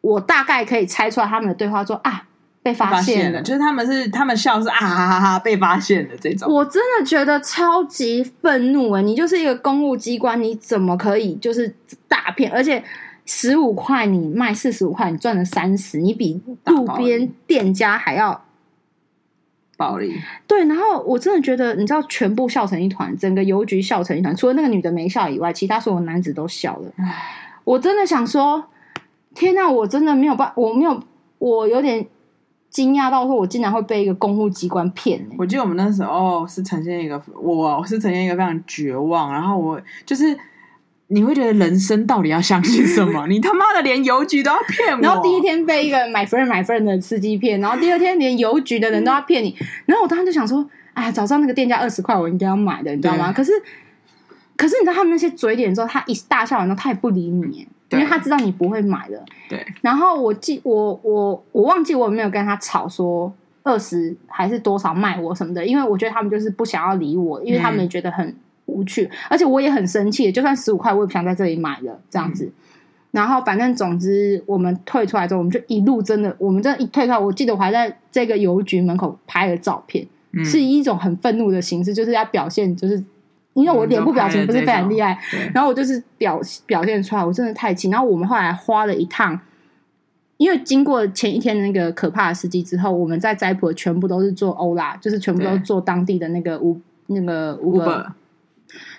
[0.00, 2.28] 我大概可以猜出来他们的对话说啊。
[2.62, 6.48] 被发现，了，就是他们是他们笑是啊哈哈哈被发现的这种。
[6.48, 9.00] 我真的觉得超级愤怒啊！
[9.00, 11.74] 你就是一个公务机关，你怎么可以就是
[12.06, 12.52] 大骗？
[12.52, 12.84] 而且
[13.26, 18.44] 十五块你卖四十五块，你赚了三十，你比路边店家还要
[19.76, 20.20] 暴力。
[20.46, 26.92] 对，然后我真的觉得，你知道，全部笑成一团，整个邮局笑成一团，除了那个女的没笑以外，其他所有男子都笑了。
[27.64, 28.66] 我真的想说，
[29.34, 29.68] 天哪！
[29.68, 31.02] 我真的没有办法，我没有，
[31.38, 32.06] 我有点。
[32.72, 35.36] 惊讶到说，我竟然会被一个公务机关骗、欸！
[35.38, 40.34] 我记得我们那时候是呈现一个，我我是呈现一个非常绝望，然后我就是
[41.08, 43.26] 你会觉得人生到底要相信什么？
[43.28, 45.00] 你他妈的连邮局都要骗我！
[45.02, 49.54] 然后第一天被一个 my friend my friend 的司机骗，然后第二天连邮局的人都要骗你，
[49.84, 53.30] 然后我当时就想说，哎，早知道那个店家二十块，我应该要买的，你知道吗？
[53.30, 53.52] 可是
[54.56, 59.22] 可是你知道他们那些嘴脸之后，他一大笑完之后，他也不理你，因为他知道你不会买的。
[59.48, 59.64] 对。
[59.80, 63.32] 然后我记我我我忘记我有没有跟他吵说
[63.62, 68.34] 二十还是多少卖我什么的，因为我觉得他们就是不想要理我，因为他们也觉得很
[68.66, 72.44] 无趣，嗯、而且我也很生气，就算十五块我也不想在这里买了这样子。
[72.46, 72.52] 嗯、
[73.12, 83.02] 然后反正总之我们退出来之后，我们就一路真的，我们真的一退出来，我记得我还在这个邮局门口拍了照片，嗯、是一种很愤怒的形式，就是要表现就是。
[83.54, 85.18] 因为我脸部表情不是非常厉害，
[85.52, 87.90] 然后我就是表表现出来，我真的太气。
[87.90, 89.38] 然后我们后来花了一趟，
[90.36, 98.06] 因为经过前一天的那个可怕的司机之后，我们在斋浦全部都是坐欧拉，就是全部都是坐当地的那个乌那个 Uber。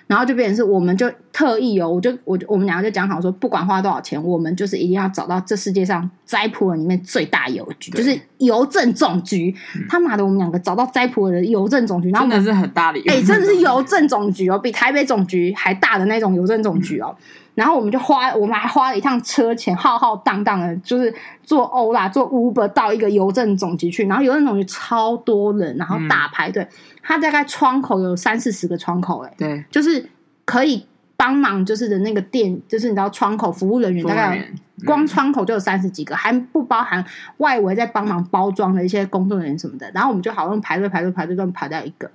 [0.06, 9.54] 然后就变成是，我们就特意哦，我就我就我们两个就讲好说，不管花多少钱，我们就是一定要找到这世界上斋普尔里面最大邮局，就是邮政总局。
[9.76, 17.14] 嗯、他妈的，我们两个找到斋普尔的邮政总局，然后真的是很大的，哎，真的是邮政总局哦，比台北总局还大的那种邮政总局哦。
[17.18, 17.24] 嗯
[17.54, 24.04] 然后我们就花，我们还花了一趟车钱，浩浩荡荡的，就是坐欧啦、坐 Uber 到一个邮政总局去。
[24.08, 26.66] 然后邮政总局超多人，然后大排队。
[27.04, 30.08] 它、嗯、大概窗口有三四十个窗口，哎，对，就是
[30.44, 30.84] 可以
[31.16, 34.44] 帮忙，就是的那个店，就是你知道窗口服务人员大概
[34.84, 37.04] 光窗口就有三十几个，还不包含
[37.36, 39.88] 外围在帮忙包装的一些工作人员什么的。
[39.94, 42.10] 然后我们就好像排队排队排队，都排到一个。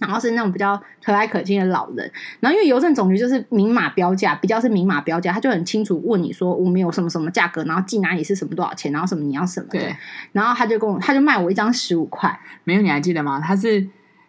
[0.00, 2.08] 然后是那种比较和蔼可亲的老人，
[2.38, 9.96] 然后因为邮政总局就是明码标价，比较是明码标价，他就很清楚问你说我们有什么什么价格，然后寄哪里是什么多少钱，然后什么你要什么的，对
[10.30, 13.40] 然后他就跟我他就卖我一张十五块，没有你还记得吗？
[13.44, 13.84] 他是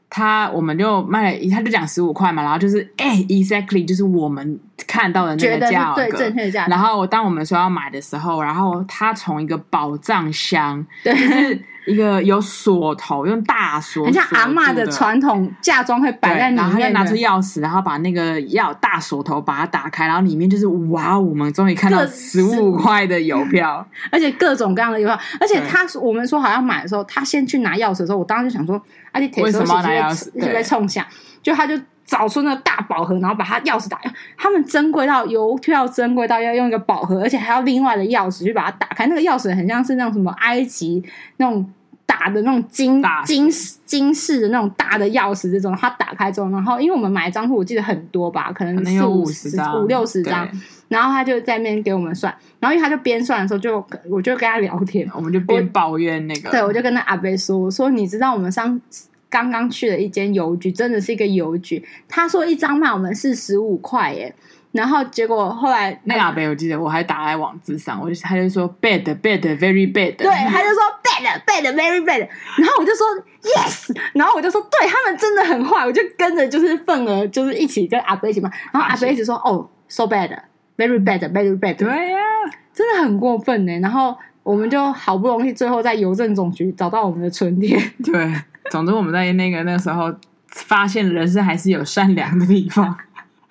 [0.09, 6.71] 他我们就卖了，他就讲十五块嘛，然后就是哎，exactly 就是我们看到的那个价格，对正确的价格。
[6.71, 11.13] 然后当我们说要买的时候，然后他从一个宝藏箱，对。
[11.13, 28.79] 就是一个有锁头，用大锁，很像阿嬷的传统嫁妆会摆在里面，然后他拿出钥匙，然后把那个钥大锁头把它打开，然后里面就是哇，我们终于看到十五块的邮票， 而且各种各样的邮票，而且他我们说好像买的时候，他先去拿钥匙的时候，我当时就想说，
[29.11, 30.31] 啊，你为什么要拿钥匙？
[30.39, 31.07] 就被冲下，
[31.41, 31.73] 就他就
[32.05, 34.13] 找出那个大宝盒，然后把他钥匙打开。
[34.37, 39.07] 他们珍贵到邮票珍贵到要用一个宝盒，而且还要另外的钥匙去把它打开。
[39.07, 41.03] 那个钥匙很像是那种什么埃及
[41.37, 41.67] 那种。
[42.09, 43.47] 大的那种金金
[43.85, 50.49] 金饰的那种大的钥匙，这种它打开之后，然后因为我们买张户，我记得很多吧，可能四五十张、五六十张，
[50.87, 58.81] 然后他就在那边给我们算，然后因为他就边算的时候就，就我就跟他聊天，我们就边抱怨那个，对我就跟那阿伯说，我说你知道我们上
[59.29, 64.33] 刚刚去了一间邮局，真的是一个邮局，他说一张卖我们是十五块耶。
[64.71, 70.79] 然后结果后来那个阿伯，我记得我还打在网志上，我就他就说 bad bad very bad，对，他就说
[71.23, 72.19] bad bad very bad，
[72.57, 73.05] 然后我就说
[73.43, 80.29] yes，然后我就说对他们真的很坏，我就跟着就是份额就是一起跟阿伯一起骂，然后阿伯一直说哦 so bad
[80.77, 83.79] very bad very bad，对呀、啊，真的很过分呢。
[83.79, 88.33] 然后我们就好不容易最后在邮政总局找到我们的存贴， 对，
[88.71, 90.13] 总之我们在那个那个时候
[90.47, 92.97] 发现人生还是有善良的地方。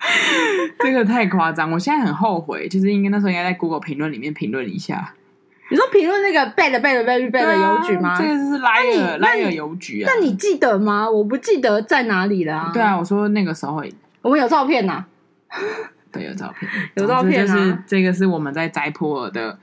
[0.79, 5.13] 这个太夸张，我现在很后悔，就是应该那时候应该在 Google 评论里面评论一下。
[5.69, 8.17] 你说评论那个 bad bad very bad 的邮局吗？
[8.17, 10.11] 这个是 liar liar 邮局啊。
[10.11, 11.09] 那你记得吗？
[11.09, 12.71] 我不记得在哪里了啊。
[12.73, 13.83] 对啊，我说那个时候
[14.21, 15.07] 我们有照片呐、啊。
[16.11, 17.55] 对，有照片， 有照片啊。
[17.55, 19.57] 就是这个是我们在斋普尔的。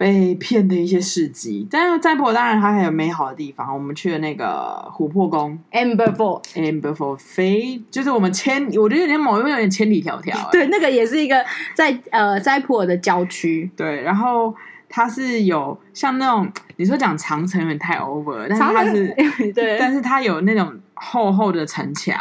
[0.00, 3.70] 被骗的一些事迹，但是斋浦尔当然它还有美好的地方。
[3.70, 10.50] 我们去了那个琥珀宫，Amber Fort，Amber Fort 非，就是我们千，我觉得有点某一边有点千里迢迢。
[10.50, 11.44] 对，那个也是一个
[11.74, 13.70] 在呃斋浦尔的郊区。
[13.76, 14.54] 对，然后
[14.88, 22.18] 它是有像那种你说讲长城有点太 over，但是它是对，但是它有那种厚厚的城墙，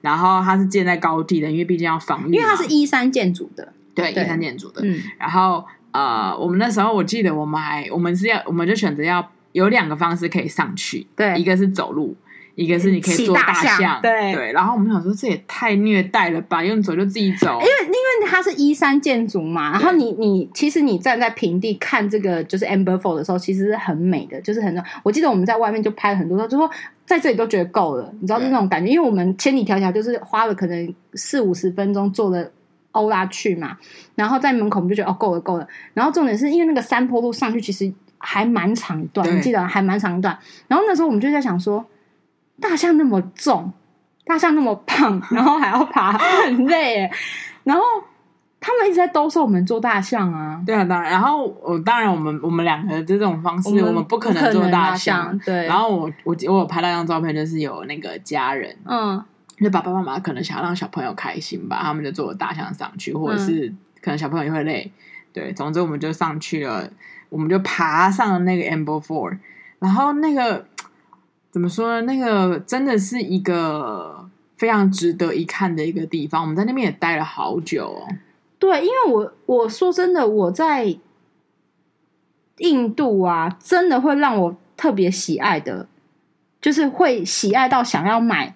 [0.00, 5.64] 然后它是建在高地的，因为毕竟要防御，因为它是依山建筑的，对，依山建筑的，嗯，然后。
[5.92, 12.16] 呃，我们那时候我记得我们还我们是要我们就选择要有两个方式可以上去，对，一个是走路，
[12.54, 14.52] 一个是你可以坐大象，大象对对。
[14.52, 26.70] 然后我们想说这也太虐待了吧，用走就自己走，因为因为它是依山建筑嘛，然后你你其实你站在平地看这个就是 Amber Fall 的时候，其实是很美的，就是很我记得我们在外面就拍了很多，就说
[27.04, 32.48] 在这里都觉得够了，你知道那种感觉，因为我们千里迢迢就是花了可能四五十分钟坐了。
[32.92, 33.76] 欧拉去嘛，
[34.14, 35.66] 然后在门口我们就觉得哦，够了够了。
[35.94, 40.36] 然后重点是因为那个山坡路上去其实还蛮长一段，你记得还蛮长一段。
[40.68, 41.84] 然后那时候我们就在想说，
[42.60, 43.72] 大象那么重，
[44.24, 47.10] 大象那么胖， 然后还要爬，很累耶。
[47.64, 47.82] 然后
[48.60, 50.60] 他们一直在兜售我们做大象啊。
[50.66, 51.12] 对啊，当然。
[51.12, 55.24] 然后我当然我们我们两个这种方式，我们，我们不可能做大象。
[55.24, 55.66] 大象对。
[55.66, 59.22] 然后我我我有拍到一张照片，就是有那个家人，嗯。
[59.64, 64.90] 就爸爸妈妈可能想要让小朋友开心吧，他们就坐大象上去，或者是可能小朋友也会累，
[65.32, 66.90] 对，总之我们就上去了，
[67.28, 69.38] 我们就爬上了那个 Amber Four，
[69.78, 70.66] 然后那个
[71.50, 72.12] 怎么说呢？
[72.12, 78.08] 那个真的是一个非常值得一看的一个地方，我们在那边也待了好久哦。
[78.58, 80.96] 对，因为我我说真的，我在
[82.58, 85.88] 印度啊，真的会让我特别喜爱的，
[86.60, 88.54] 就是会喜爱到想要买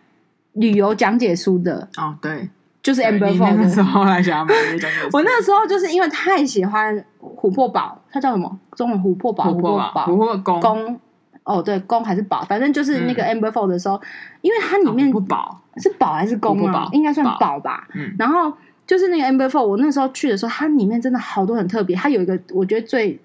[0.54, 2.16] 旅游讲解书的哦。
[2.20, 2.48] 对，
[2.82, 5.08] 就是 Amber Falls 那时候来想要买讲解书。
[5.16, 8.58] 我那个时候就是因为太喜欢琥珀堡，它叫什么？
[8.76, 9.44] 中文琥珀堡？
[9.50, 10.06] 琥珀堡？
[10.06, 10.60] 琥珀宫？
[10.60, 11.00] 宫？
[11.44, 12.42] 哦，对，宫还是堡？
[12.44, 14.00] 反正就是那个 Amber Falls 的时候，嗯、
[14.42, 16.88] 因为它里面不堡是堡还是宫啊？
[16.92, 17.86] 应该算堡吧。
[17.94, 18.52] 嗯，然后。
[18.86, 21.96] 就是那个 Amber Fall，我那时候去的时候，它里面真的好多很特别。
[21.96, 23.18] 它有一个我觉得最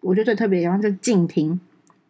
[0.00, 1.58] 我觉得最特别的地方就是镜厅、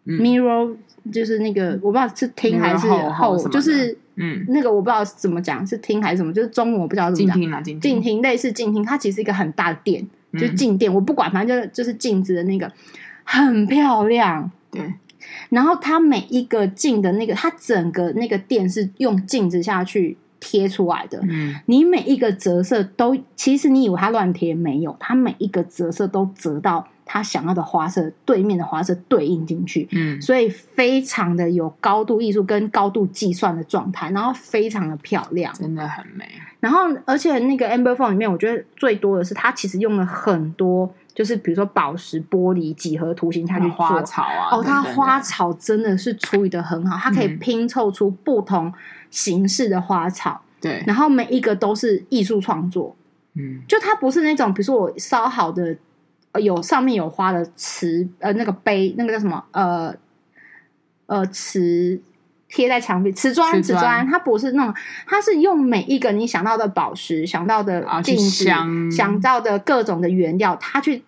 [0.07, 0.75] 嗯、，mirror，
[1.13, 7.37] 就是那个我不知道是厅还是后，就是嗯，那个我不知道怎么讲，是厅还是什么，就是中文我不知道怎么讲。
[7.37, 10.93] 静听啊，镜厅，镜厅类似静听，它其实是一个很大的店，就是镜店。
[10.93, 12.71] 嗯、我不管，反正就是就是镜子的那个
[13.25, 14.51] 很漂亮。
[14.71, 14.95] 对，
[15.51, 20.17] 然后它每一个镜的那个，它整个那个店是用镜子下去。
[20.39, 36.29] 贴出来的，嗯，你每一个折射都，其实你以为它乱贴，没有，它每一个折射都折到他想要的花色，对面的花色对应进去，嗯，所以非常的有高度艺术跟高度计算的状态，然后非常的漂亮，真的很美。
[36.61, 48.73] 然后，而且那个 Amber Phone 里面，我觉得最多的是它其实用了很多，就是比如说宝石、玻璃、几何图形，它去做花草啊，哦，它花草真的是处理的很好，它可以拼凑出不同。
[49.09, 52.95] 形式的花草，对，然后每一个都是艺术创作，
[53.35, 55.75] 嗯，就它不是那种，比如说我烧好的，
[56.39, 59.95] 有上面有花的瓷，呃，那个杯，那个叫什么，呃，
[61.07, 62.01] 呃，瓷
[62.49, 64.75] 贴在墙壁，瓷砖，瓷砖，它不是那种，
[65.07, 68.45] 它是用每一个你想到的宝石，想到的镜子，
[68.91, 71.05] 想到的各种的原料，它去。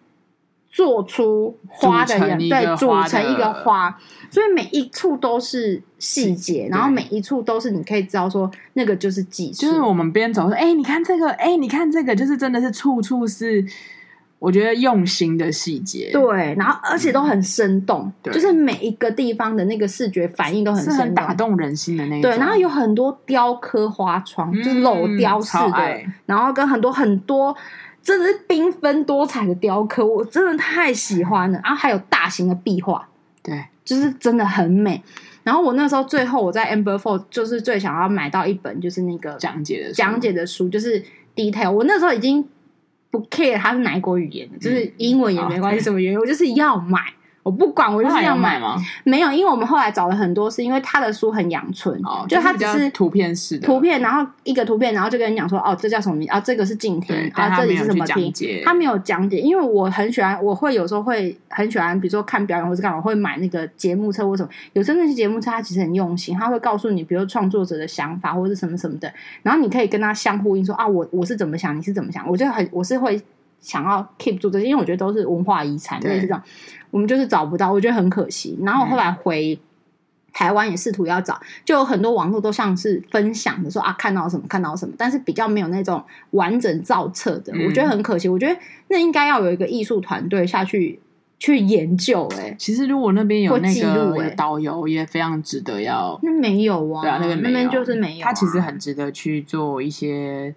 [0.70, 3.98] 做出花的人，对，组成一个花，
[4.30, 9.62] 所以每一处都是细节，然后每一处都是你可以知道说那个就是技术。
[9.62, 13.64] 就是我们边走说，哎、欸，你看这个，哎、欸，你看这个，就是真的是处处是
[14.38, 16.10] 我觉得用心的细节。
[16.12, 22.22] 对，然后而且都很生动，嗯、就是每一个地方的那个视觉反应都很生动，打动人心的那种。
[22.22, 27.56] 对，然后有很多雕刻花窗，嗯、就是镂雕式的，然后跟很多很多。
[28.00, 31.60] 真的是缤纷多彩的雕刻，我真的太喜欢了。
[31.62, 33.06] 然后还有大型的壁画，
[33.42, 35.02] 对，就是真的很美。
[35.42, 41.04] 然后我那时候最后我在 Amber Four 就是最想要买到一本就是那个讲解的讲解的书，就是
[41.36, 41.70] detail。
[41.70, 42.42] 我那时候已经
[43.10, 47.00] 不 care 它是哪一国语言的，就是英文也没关系，什么原因，我就是要买。
[47.48, 48.76] 我不管，我就是要买吗？
[49.04, 56.28] 没有，因为我们后来找了很多，是因为他的书很阳春，哦、就他只是图片式的图片，然后一个图片，然后就跟你讲说，哦，这叫什么名？
[56.28, 58.30] 啊，这个是静听，啊，这里是什么听？
[58.62, 64.48] 他没有讲解，因为我很喜欢，我会有时候会很喜欢，比如说看表演或者干嘛，会买那个节目册或什么。
[64.74, 69.10] 有时候那些节目册他其实很用心，他会告诉你，比如创作者的想法或者是什么什么的，
[69.42, 72.28] 然后你可以跟他相呼应，说啊，我我是怎么想，你是怎么想？
[72.28, 73.18] 我就很我是会
[73.60, 76.42] 想要 keep 住这些，因为我觉得都是文化遗产，类似这样。
[76.90, 78.58] 我们就是找不到，我觉得很可惜。
[78.62, 79.58] 然后后来回
[80.32, 88.28] 台湾也试图要找，就有很多网络都像是分享的说啊，看到什么看到什么，但是比较没有那种完整造册的，我觉得很可惜。
[88.28, 90.98] 我觉得那应该要有一个艺术团队下去
[91.38, 92.26] 去研究。
[92.38, 96.18] 哎，其实如果那边有那个导游，也非常值得要。
[96.22, 98.24] 那没有啊，对啊，那边那边就是没有。
[98.24, 100.54] 他其实很值得去做一些。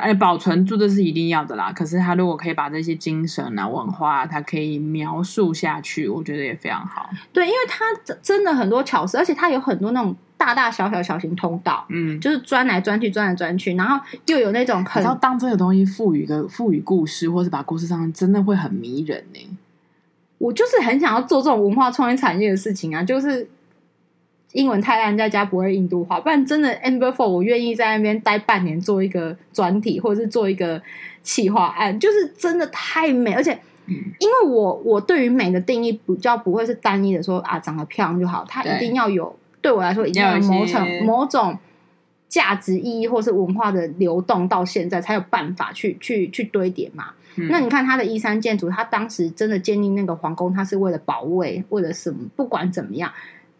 [0.00, 1.70] 哎，保存住这是一定要的啦。
[1.70, 7.10] 可是他如果可以把这些精神啊、文化，他可以描述下去，我觉得也非常好。
[7.32, 7.84] 对，因为他
[8.22, 19.58] 真的很多巧思，而且他有很多那种大大小小小型通道，嗯，就是钻来钻去，钻来钻去，然后又有那种很，然后当这个东西赋予一个赋予故事，或是把故事上真的会很迷人呢。
[20.38, 23.48] 我就是很想要做这种文化创意产业的事情啊，就是。
[24.52, 30.80] 英文太烂，在家不会印度话，不然真的 Amber Four 我愿意在那边待半年，做一个专题，或者是做一个
[31.22, 39.24] 企划案，就是真的太美，而且，因为我我对于美的定义比较不会是单一的说啊，长得漂亮就好，它一定要有，
[39.62, 41.58] 对，对我来说一定要有某种某种
[42.28, 47.06] 价值意义，或是文化的流动，到现在才有办法去去去堆叠嘛。
[47.36, 52.18] 嗯、那你看它的依山建筑，它当时真的建立那个皇宫，它是为了保卫，为了什么？
[52.36, 53.10] 不管怎么样。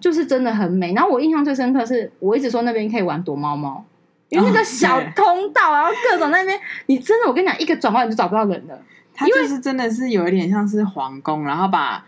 [0.02, 3.84] 就是真的很美，然后我印象最深刻是我一直说那边可以玩躲猫猫，
[4.30, 8.76] 因为那个小通道，然后各种那边，你真的我跟你讲，一个转弯你就找不到人了。
[9.14, 12.04] 它就是真的是有一点像是皇宫，然后把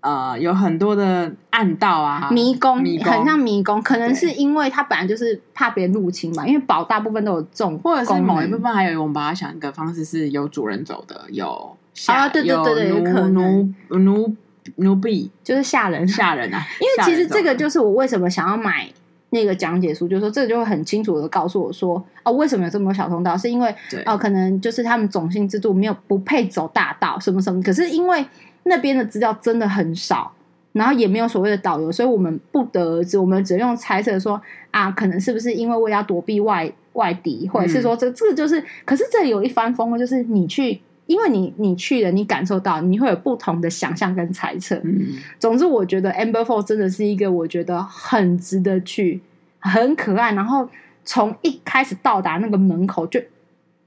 [0.00, 3.80] 呃有很多的暗道啊，迷宫，很像迷宫。
[3.80, 14.34] 可能是因为它本来就是怕别人入侵嘛，因为堡大部分都有这种，或者是某一部分还有我们把它想一个方式是有主人走的，有下啊，对对对对，有可能奴奴
[14.76, 16.62] 奴婢，就是吓人吓人啊。
[16.80, 18.88] 因为其实这个就是我为什么想要买。
[19.32, 23.36] 那个讲解书就是说，这个就会很清楚的告诉我说，哦，为什么有这么多小通道？
[23.38, 23.72] 是因为
[24.04, 27.62] 哦，可能就是他们种姓制度没有不配走大道，什么什么。
[27.62, 28.26] 可是因为
[28.64, 30.32] 那边的资料真的很少，
[30.72, 33.16] 然后也没有所谓的导游，所以我们不得而知。
[33.16, 34.42] 我们只能用猜测说
[34.72, 38.60] 啊，可能是不是因为为要躲避外外敌，或者是说这这个就是。
[38.84, 40.80] 可是这里有一番风味，就是你去。
[41.10, 44.80] 因为你你去了，你感受到，你会有不同的想象跟猜测。
[44.84, 45.08] 嗯，
[45.40, 49.20] 总之，我觉得 Amber Four 真的是一个我觉得很值得去，
[49.58, 50.32] 很可爱。
[50.34, 50.68] 然后
[51.04, 53.20] 从一开始到达那个门口就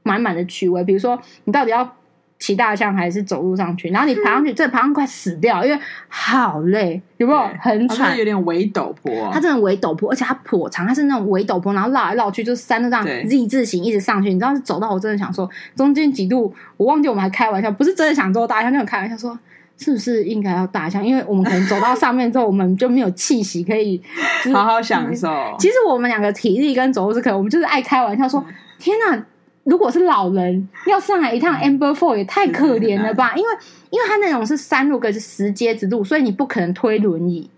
[0.03, 1.95] 满满的趣味，比如说你到底要。
[2.43, 3.87] 骑大象还是走路上去？
[3.87, 5.79] 然后你爬上去，这爬上快死掉，因为
[6.09, 7.49] 好累，有没有？
[7.61, 9.29] 很喘，有点微陡坡。
[9.31, 14.27] 它真的微陡坡，而且它颇长，它是那种微陡坡，然后绕来绕去，就是山都这样 Z 字形一直上去。
[14.27, 19.39] 你知道，是走到我真的想说，中间几度我忘记我们还开玩笑，不是真的想做大象，那种开玩笑说，
[19.77, 21.05] 是不是应该要大象？
[21.05, 24.01] 因为我们可能走到上面之后，我们就没有气息可以
[24.53, 25.29] 好好享受。
[25.57, 28.43] 其实我们两个体力跟走路是可以，我们就是爱开玩笑说，
[28.77, 29.25] 天哪！
[29.63, 33.33] 如果是老人要上来一趟 Amber Four 也太可怜了吧？
[33.35, 33.49] 因为
[33.89, 37.49] 因为他那种是山路，跟是石阶之路，所以你不可能推轮椅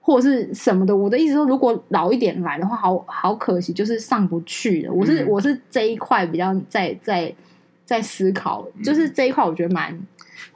[0.00, 0.96] 或是什么的。
[0.96, 4.92] 我的意思说，如果老一点来的话，好好可惜，就是上不去了。
[4.92, 7.32] 我是、嗯、我是这一块比较在在
[7.84, 9.98] 在思考，就是这一块我觉得蛮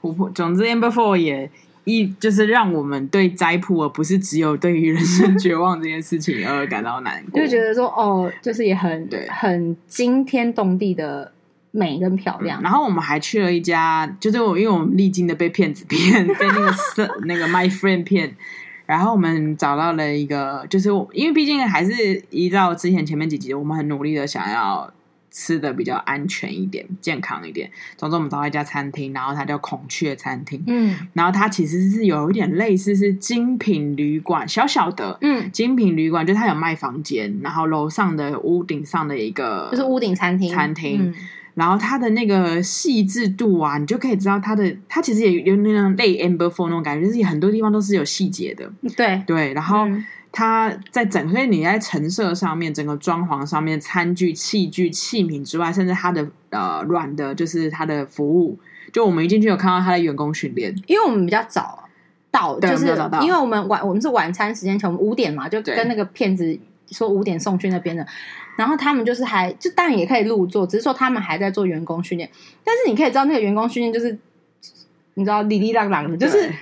[0.02, 0.28] 琥珀。
[0.30, 1.50] 总之，Amber Four 也。
[1.88, 11.32] 一就是让我们对斋铺，而不是只有对于人生 绝望这件事情而感到难过，就觉得说哦，就是也很对，很惊天动地的
[11.70, 12.60] 美跟漂亮。
[12.60, 16.74] 嗯、然后我们还去了一家，就是我因为我们历经的被骗子骗，被那个
[17.26, 18.36] 那个 my friend 骗，
[18.84, 24.92] 然后我们找到了一个，就是因为毕竟还是依照之前前面几集，我们很努力的想要。
[25.30, 27.70] 吃的比较安全一点，健康一点。
[27.96, 30.62] 总之，我们找到一家餐厅，然后它叫孔雀餐厅。
[30.66, 35.18] 嗯，然后它其实是有一点类似是精品旅馆，小小的。
[35.20, 40.52] 嗯，精品旅馆就是它有卖房间，然后楼上的屋顶上的一个就是屋顶餐厅。
[40.52, 41.14] 餐厅，嗯、
[41.54, 48.70] 然后它的那个细致度啊，你就可以知道它的它其实也有那种类 amber f o r 那种感觉，就是很多地方都是有细节的。
[48.96, 49.86] 对对，然后。
[49.86, 58.58] 嗯它在整，所以你在陈设上面，整个装潢上面，餐具、器具、器皿之外，甚至它的呃软的，就是它的服务。
[58.92, 61.88] 就我们一进去有看到它的员工训练，因为我们比较早
[62.30, 62.86] 到，就是
[63.22, 66.58] 因为我们晚我们是晚餐时间前，我们五点嘛，就跟那个骗子
[66.90, 68.06] 说五点送去那边的。
[68.56, 72.30] 然后他们就是还就当然也可以入座，只是说他们还在做员工训练。
[72.64, 74.18] 但是你可以知道，那个员工训练就是
[75.14, 76.52] 你知道，哩哩啷啷的，就是。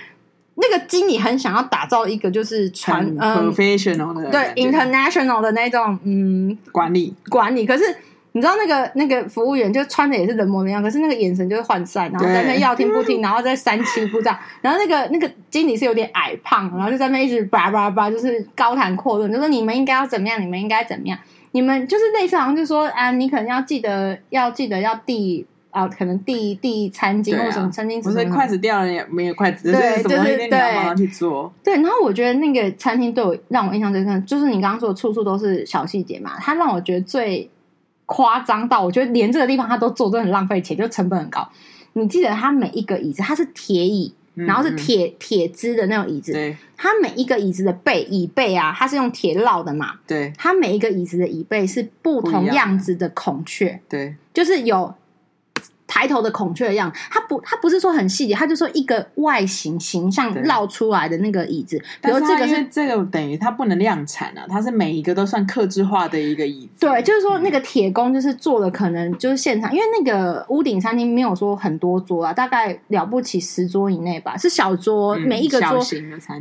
[0.59, 7.13] 那个经理很想要打造一个就是传 professional 的、嗯、对 international 的那种嗯管理。
[7.29, 7.83] 管理，可是
[8.31, 21.19] 你知道那个那个服务员就穿的也是人模人样，可是那个眼神就是涣散，然后在那要听不听，然后在三七不这样，然后那个那个经理是有点矮胖，然后就在那一直叭叭叭，就是高谈阔论，就说你们应该要怎么样，你们应该怎么样，
[21.51, 25.45] 你们就是类似好像就说啊，你可能要记得要记得要递。
[25.77, 31.53] 啊，可能递递餐巾或什么餐巾，不是筷子掉了也没有筷子，对，就是对，马上去做。
[31.63, 36.31] 对，然后我觉得那个餐厅对我让我印象最深，就是你刚刚说的处处都是小细节嘛。
[36.39, 37.47] 它让我觉得最
[38.07, 41.47] 夸张到，我觉得连这个地方它都做，都很浪费钱，就成本很高。
[41.93, 46.31] 你记得它每一个椅子，它是铁椅，然后是铁铁质的那种椅子。
[46.31, 49.93] 对，它每一个椅子的背椅背啊，它是用铁烙的嘛。
[50.07, 53.79] 对，它每一个椅子的椅背是不同样子的孔雀。
[53.87, 54.95] 对，就是有。
[55.87, 61.81] 抬头的孔雀一样，它不，它不是说很细节，它就说一个外形形象绕出来的那个椅子。
[62.01, 66.85] 比如这个是这个等于它不能量产啊，它是每一个都算克制化的一个椅子。
[66.85, 75.79] 对，就是说那个铁工就是做的，可能就是现场，因为那个屋顶餐厅没有说很多桌啊，大概了不起十桌以内吧，是小桌，嗯、每一个桌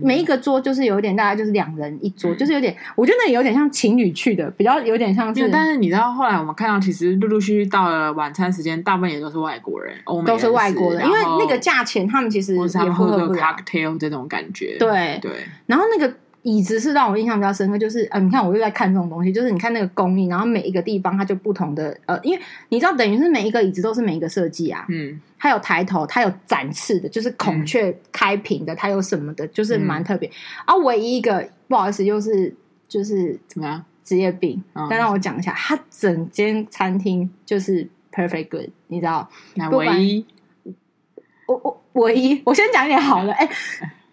[0.03, 5.49] 每一个桌就是有点大概就是两人一桌，嗯、就是有点，我觉得那有点像情侣去的，比较有点像是。
[5.49, 9.36] 但是你知道后来我们看到，其实陆陆续续到了晚餐时间，大部分也都是。
[9.37, 13.41] 外国人，欧美都是外国人，因为那个价钱，他们其实也符合不了。
[13.41, 15.33] cocktail 这种感觉，对对。
[15.67, 30.31] 然后那个椅子是让我印象比较深刻，就是呃，你看我又在看这种东西，就是你看那个工艺，然后每一个地方它就不同的呃，因为你知道，等于是每一个椅子都是每一个设计啊，嗯，它有抬头，它有展翅的，就是孔雀开屏的，它有什么的，就是蛮特别。
[30.65, 32.55] 啊，唯一一个不好意思，就是
[32.89, 37.89] 就是怎么样职业病，但让我讲一下，它整间餐厅就是。
[38.17, 39.29] Perfect good，你知道？
[39.57, 40.25] 那唯一，
[41.47, 41.61] 我
[41.93, 43.33] 我唯一，我先讲一点好的。
[43.35, 43.53] 哎、欸，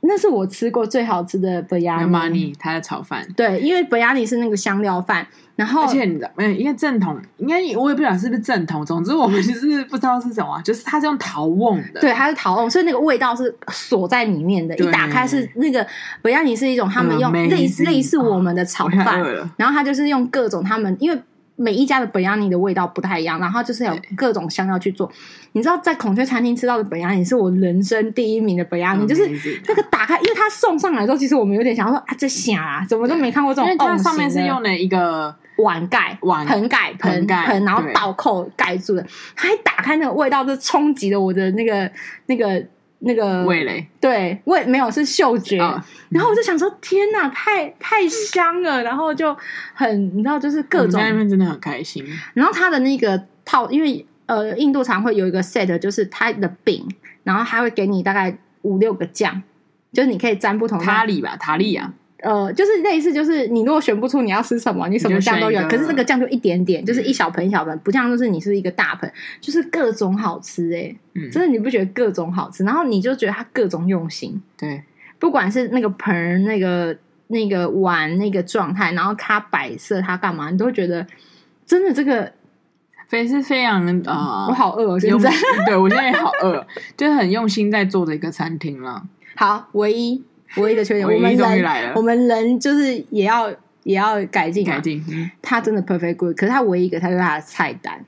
[0.02, 3.26] 那是我吃过最好吃的 biryani，它的炒饭。
[3.38, 5.26] 对，因为 biryani 是那个香料饭，
[5.56, 6.52] 然后而且你知道没有？
[6.52, 8.86] 因为正统，应该我也不知道是不是正统。
[8.86, 14.76] 总之我们就是 不知道是什么，就是它是用陶瓮的，对，它是陶瓮，所以那个味道是锁在里面的。
[14.76, 15.88] 一打开是那个
[16.22, 19.24] biryani 是一种他们用类似类似我们的炒饭，
[19.56, 21.18] 然后它就是用各种他们因为。
[21.56, 25.12] 每一家的 biryani 的味道不太一样，然后就是有各种香料去做。
[25.52, 29.30] 你知道，在孔雀餐厅吃到的 biryani 是我人生第一名的 biryani，就是
[29.68, 32.86] 那个打开，因为它送上来之后，其实我们有点想说啊，这啥啊？
[32.86, 33.66] 怎么都没看过这种。
[33.66, 39.06] 因为它上面是用了一个碗盖、碗盆盖、盆盆，然后倒扣盖住的。
[39.36, 41.92] 它一打开，那个味道就冲击了我的那个
[42.26, 42.64] 那个。
[43.06, 49.36] 那个味蕾，对，味没有是嗅觉，哦、然后我就想说，天哪，太太香了，然后就
[49.74, 52.06] 很，你知道，就是各种，在那边真的很开心。
[52.34, 56.88] 然后它的那个套，因为呃，印度常会有一个 set，就是它的饼，
[57.24, 59.44] 然后它会给你大概五六个酱，
[59.92, 60.86] 就是你可以沾不同的。
[60.86, 61.94] 塔里吧，塔利啊。
[62.24, 69.12] 呃，就是类似，就是你如果选不出你要吃什么，你什么酱都有，可是那个酱就一点点，就是一小盆一小盆，不像就是你是一个大盆，
[69.42, 72.64] 就是各种好吃哎、欸，嗯，真的你不觉得各种好吃？
[72.64, 74.82] 然后你就觉得它各种用心，对，
[75.20, 76.98] 不管是那个盆、那个
[77.28, 81.06] 那个碗、那个状态，然后它摆设它干嘛，你都会觉得
[81.66, 82.32] 真的这个
[83.10, 85.30] 非是非常啊、呃，我好饿哦，现在，
[85.66, 86.66] 对我现在也好饿，
[86.96, 89.04] 就是很用心在做的一个餐厅了。
[89.36, 90.24] 好，唯一。
[90.58, 93.50] 唯一的缺点，我们人，我们人就是也要
[93.84, 95.04] 也要改进改进。
[95.42, 98.04] 他真的 perfect good，可是他唯一一个，他就他的菜单。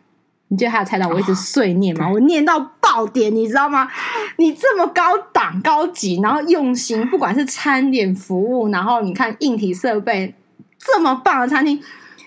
[0.48, 2.10] 你记得他的菜单我一直碎念吗？
[2.12, 3.90] 我念到爆点，你知道吗？
[4.38, 10.34] 你这么高档高级，然后用心，不管是餐点服务，然后你看硬体设备
[10.78, 11.82] 这么棒的餐厅，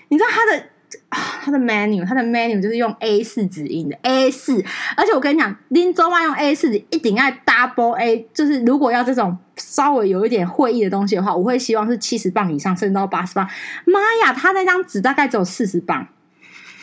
[0.09, 0.63] 你知道他的。
[1.41, 4.63] 它的 menu，它的 menu 就是用 A 四纸印的 A 四，
[4.95, 13.49] 而且我跟你讲，林州嘛用 A 四纸一定要 double A，就是如果要这种稍微有一点会议的东西的话，我会希望是七十磅以上，甚至到八十磅。
[13.85, 16.07] 妈呀，他那张纸大概只有四十磅，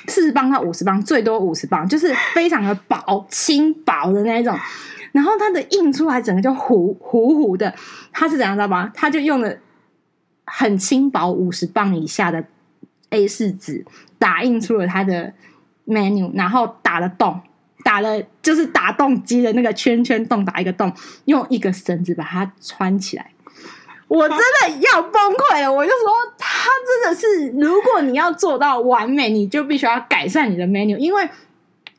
[0.09, 4.59] 四十磅到五十磅，最多五十磅，就是非常的薄，轻薄的那一种。
[5.13, 7.73] 然后它的印出来整个就糊糊糊的，
[8.13, 8.91] 它是怎样知道吗？
[8.93, 9.57] 他就用了
[10.45, 12.45] 很轻薄五十磅以下的。
[13.11, 13.85] A 四纸
[14.19, 15.33] 打印出了它的
[15.87, 17.41] menu，然后打了洞，
[17.85, 20.93] 打了就是打洞机的那个圈圈洞，打一个洞，
[21.25, 23.31] 用一个绳子把它穿起来。
[24.09, 25.73] 我真的要崩溃了！
[25.73, 31.29] 我就说，他真的是，如果你要做到完美，你就必须要改善你的 menu，因为。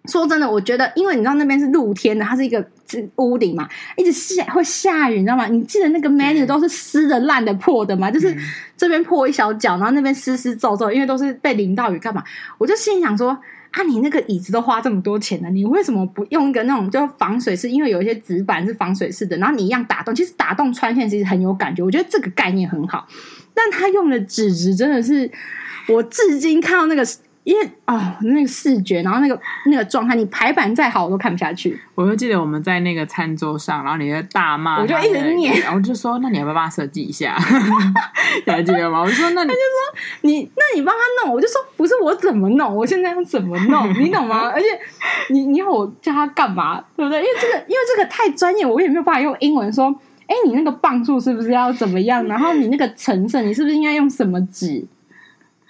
[0.09, 2.65] 说真的，我觉得，因为你知道那边是露天的，它是一个
[3.17, 5.47] 屋顶嘛，一直下会下雨，你知道吗？
[5.47, 8.09] 你记得那个 menu 都是湿的、烂的、破的嘛？
[8.09, 8.35] 就是
[8.75, 12.23] 这边破一小角，然后那边湿湿皱皱，因为都是被淋到雨，干嘛？
[12.57, 13.29] 我就心想说
[13.71, 17.69] 啊，你那个椅子都花这么多钱了，你为什么不用一个那种就防水式？
[17.69, 23.07] 因为有一些纸板是防水式的，然后你一样打洞，其实打洞穿线其实很有感觉，我觉得这个概念很好。
[23.53, 25.29] 但他用的纸质真的是，
[25.89, 27.05] 我至今看到那个。
[27.47, 31.79] 因为哦，那个视觉，然后那个那个状态，你排版再好，我都看不下去。
[31.95, 37.37] 我就记得我们在那个餐桌上，然后你在大骂，我就一直念，然后就说：“那你要不要帮他设计一下？”
[38.45, 38.99] 你还记得吗？
[38.99, 43.89] 我就说：“那你他就说你，那你帮他弄。”我就说：“不是我怎么弄，我现在要怎么弄？
[43.97, 44.51] 你懂吗？
[44.53, 44.67] 而且
[45.29, 46.83] 你你要我叫他干嘛？
[46.97, 47.21] 对不对？
[47.21, 49.95] 因为这个，因为这个太专业，我也没有办法用英文说。
[50.27, 52.21] 哎，你那个磅数是不是要怎么样？
[52.27, 54.85] 然后你那个成色，你是不是应该用什么纸？”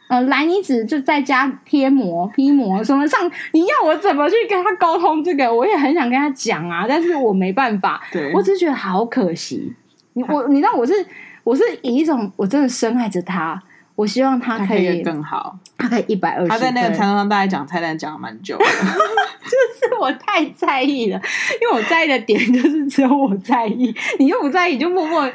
[0.08, 5.53] 呃，来你纸就在家贴膜、批膜什么上，你要我怎么去跟他沟通这个？
[5.53, 8.01] 我也很想跟他讲啊，但是我没办法。
[8.12, 9.74] 对，我只是觉得好可惜。
[10.14, 10.93] 你我你知道我是
[11.43, 13.62] 我是以一种我真的深爱着他，
[13.95, 16.47] 我希望他可以，可以更好，他可以一百二十。
[16.47, 18.66] 他在那个餐桌上大概讲菜单讲了蛮久的
[19.47, 19.51] 就
[19.88, 21.22] 是我太在意了，
[21.62, 25.30] 因为我在意的点就是只有我在意，你又不在意，就默默。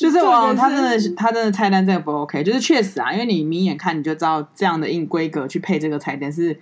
[0.00, 2.42] 就是我，他真的，他真的菜单真的不 OK。
[2.42, 6.58] 就是确实啊，因为你明眼看你就知道这样的硬规格去配这个菜单是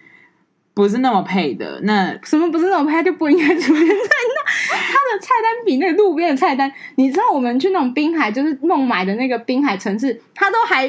[0.74, 1.78] 不是那么配的。
[1.84, 4.76] 那什么不是那么配，就不应该出现在那。
[4.76, 10.88] 他的菜单比那个路边的菜单，你知道我们去那种滨海，就是孟买的那个滨海城市，他都还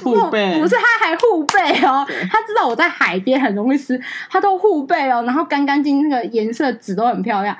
[0.00, 2.06] 护背，不是他还护背哦。
[2.30, 4.00] 他知道我在海边很容易湿，
[4.30, 7.56] 他都护背哦，然后干干净净，那个颜色纸都很漂亮。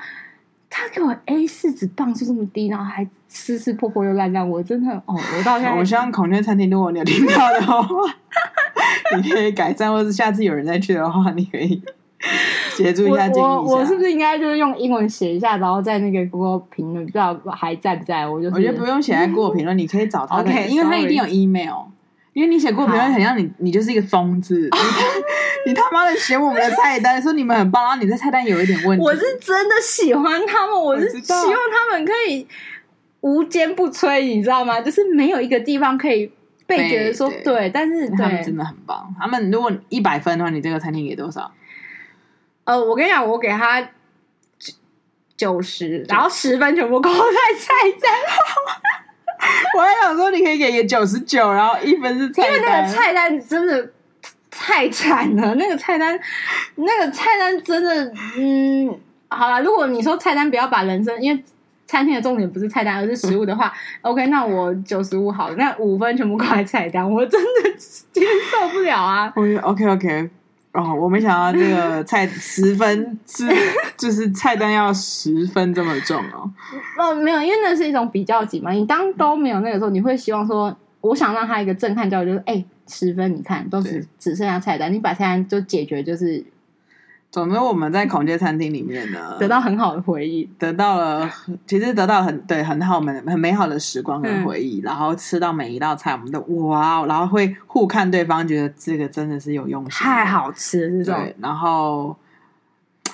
[0.69, 7.85] 他给我 A 四纸磅数这么低，然后还撕撕破破又烂烂，我真的哦， 我到现在，我希望孔雀餐厅如果你有听到的话，
[9.17, 11.81] 你可以改善，或者是下次有人再去的话，你可以
[12.75, 13.47] 协助一下，建议一下。
[13.47, 18.27] 我我，我是不是应该就是用英文写一下，然后在那个 Google 评论，不知道还在不在？
[18.27, 21.85] 我就我觉得不用写在 Google 评论，你可以找他的，okay, 因为他一定有 email。
[22.37, 24.55] 因为你写过别人，很像你，你就是一个疯子。
[24.55, 24.69] 你
[25.65, 29.03] 你他妈的写我们的菜单，说你们很棒，然后你的菜单有一点问题。
[29.03, 32.47] 我是真的喜欢他们，我是希望他们可以
[33.21, 34.79] 无坚不摧，你知道吗？
[34.79, 36.31] 就是没有一个地方可以
[36.67, 39.11] 被觉得说对，对，但是对他们真的很棒。
[39.19, 41.51] 他们如果一百分的话，你这个餐厅给多少？
[42.65, 43.81] 呃，我跟你讲，我给他
[44.59, 44.75] 九
[45.35, 48.11] 九十，然后十分全部扣在菜单。
[49.77, 53.89] 我还想说，你可以给个九十九，然后一分是菜单，因为那个菜单真的
[54.49, 55.55] 太惨了。
[55.55, 56.19] 那个菜单，
[56.75, 58.97] 那个菜单真的，嗯，
[59.29, 61.43] 好了，如果你说菜单不要把人生，因为
[61.85, 67.71] 餐厅的重点不是菜单，而是食物的话，OK，那我九十五好了，那五分全部挂在菜单，我真的
[68.11, 68.21] 接
[68.51, 69.31] 受不了啊。
[69.35, 70.29] 我 OK OK。
[70.73, 73.45] 哦，我没想到这个菜十分是
[73.97, 76.51] 就是菜单要十分这么重哦。
[76.97, 78.71] 哦，没有，因为那是一种比较级嘛。
[78.71, 86.43] 你当都没有那个时候，你会希望说，我想让他一个震撼教育，就是哎，十分，你看都只只剩下菜单，你把菜单就解决，就是。
[87.37, 91.29] 总之，我们在孔雀餐厅里面呢，得到很好的回忆，得到了
[91.67, 101.15] 其实得到很对很好美很美好的时光跟回忆，嗯、然后吃到每一道菜，我们都哇，然后会互看对方，觉得这个真的是有用心，太好吃了这种。
[101.23, 102.17] 对，然后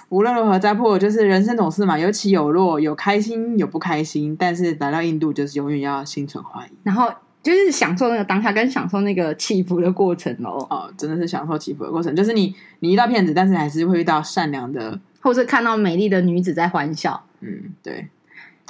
[0.08, 7.12] 无论如何，在破就是人生总是嘛，有起有落，有开心有不开心，但是来到印度就是永远要心存怀疑，然后。
[7.44, 10.66] 就是享受那个当下，跟享受那个起伏的过程哦。
[10.70, 12.16] 哦，真的是享受起伏的过程。
[12.16, 17.22] 就是你，你遇到骗子，但是还是会遇到善良的，或是看到美丽的女子在欢笑。
[17.42, 18.08] 嗯，对，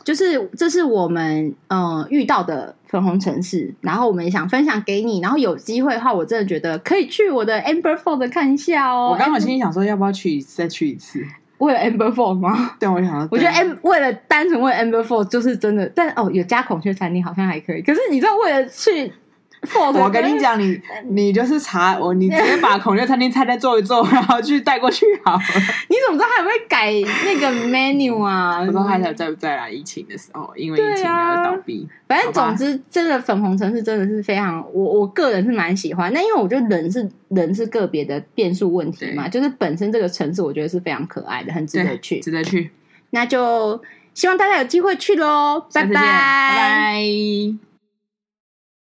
[0.03, 5.21] 就是这是我们呃遇到的粉红城市，然后我们也想分享给你。
[5.21, 9.11] 然后有机会的话，我真的觉得可以去我的 Amber Fold 看一下哦。
[9.11, 11.23] 我刚好心里想说，要不要去再去一次？
[11.63, 12.75] 为了 Amber Fold 吗？
[12.79, 17.81] 对，我想，我觉得 M 为了单纯为了 Amber Fold 就是真的，但哦，有加孔雀餐厅好像还可以。
[17.81, 19.11] 可是你知道，为了去。
[19.95, 20.79] 我跟你讲，你
[21.09, 25.39] 你就是查我，你直接 把孔雀餐厅菜单做一做，然后去带过去好了。
[25.89, 26.91] 你怎么知道还会改
[27.25, 28.59] 那个 menu 啊？
[28.65, 29.69] 不知道还在不在啦？
[29.69, 31.87] 疫情的时候，因为疫情而倒闭。
[32.07, 36.11] 反正总之，这个粉红城市真的是非常，我我个人是蛮喜欢。
[36.13, 42.71] 那因为我觉得人是人是个别的变数问题嘛，就是本身这个城市我觉得是非常可爱的，很值得去，值得去。
[43.11, 43.81] 那就
[44.13, 45.93] 希望大家有机会去喽，拜拜。
[45.93, 47.72] 拜拜。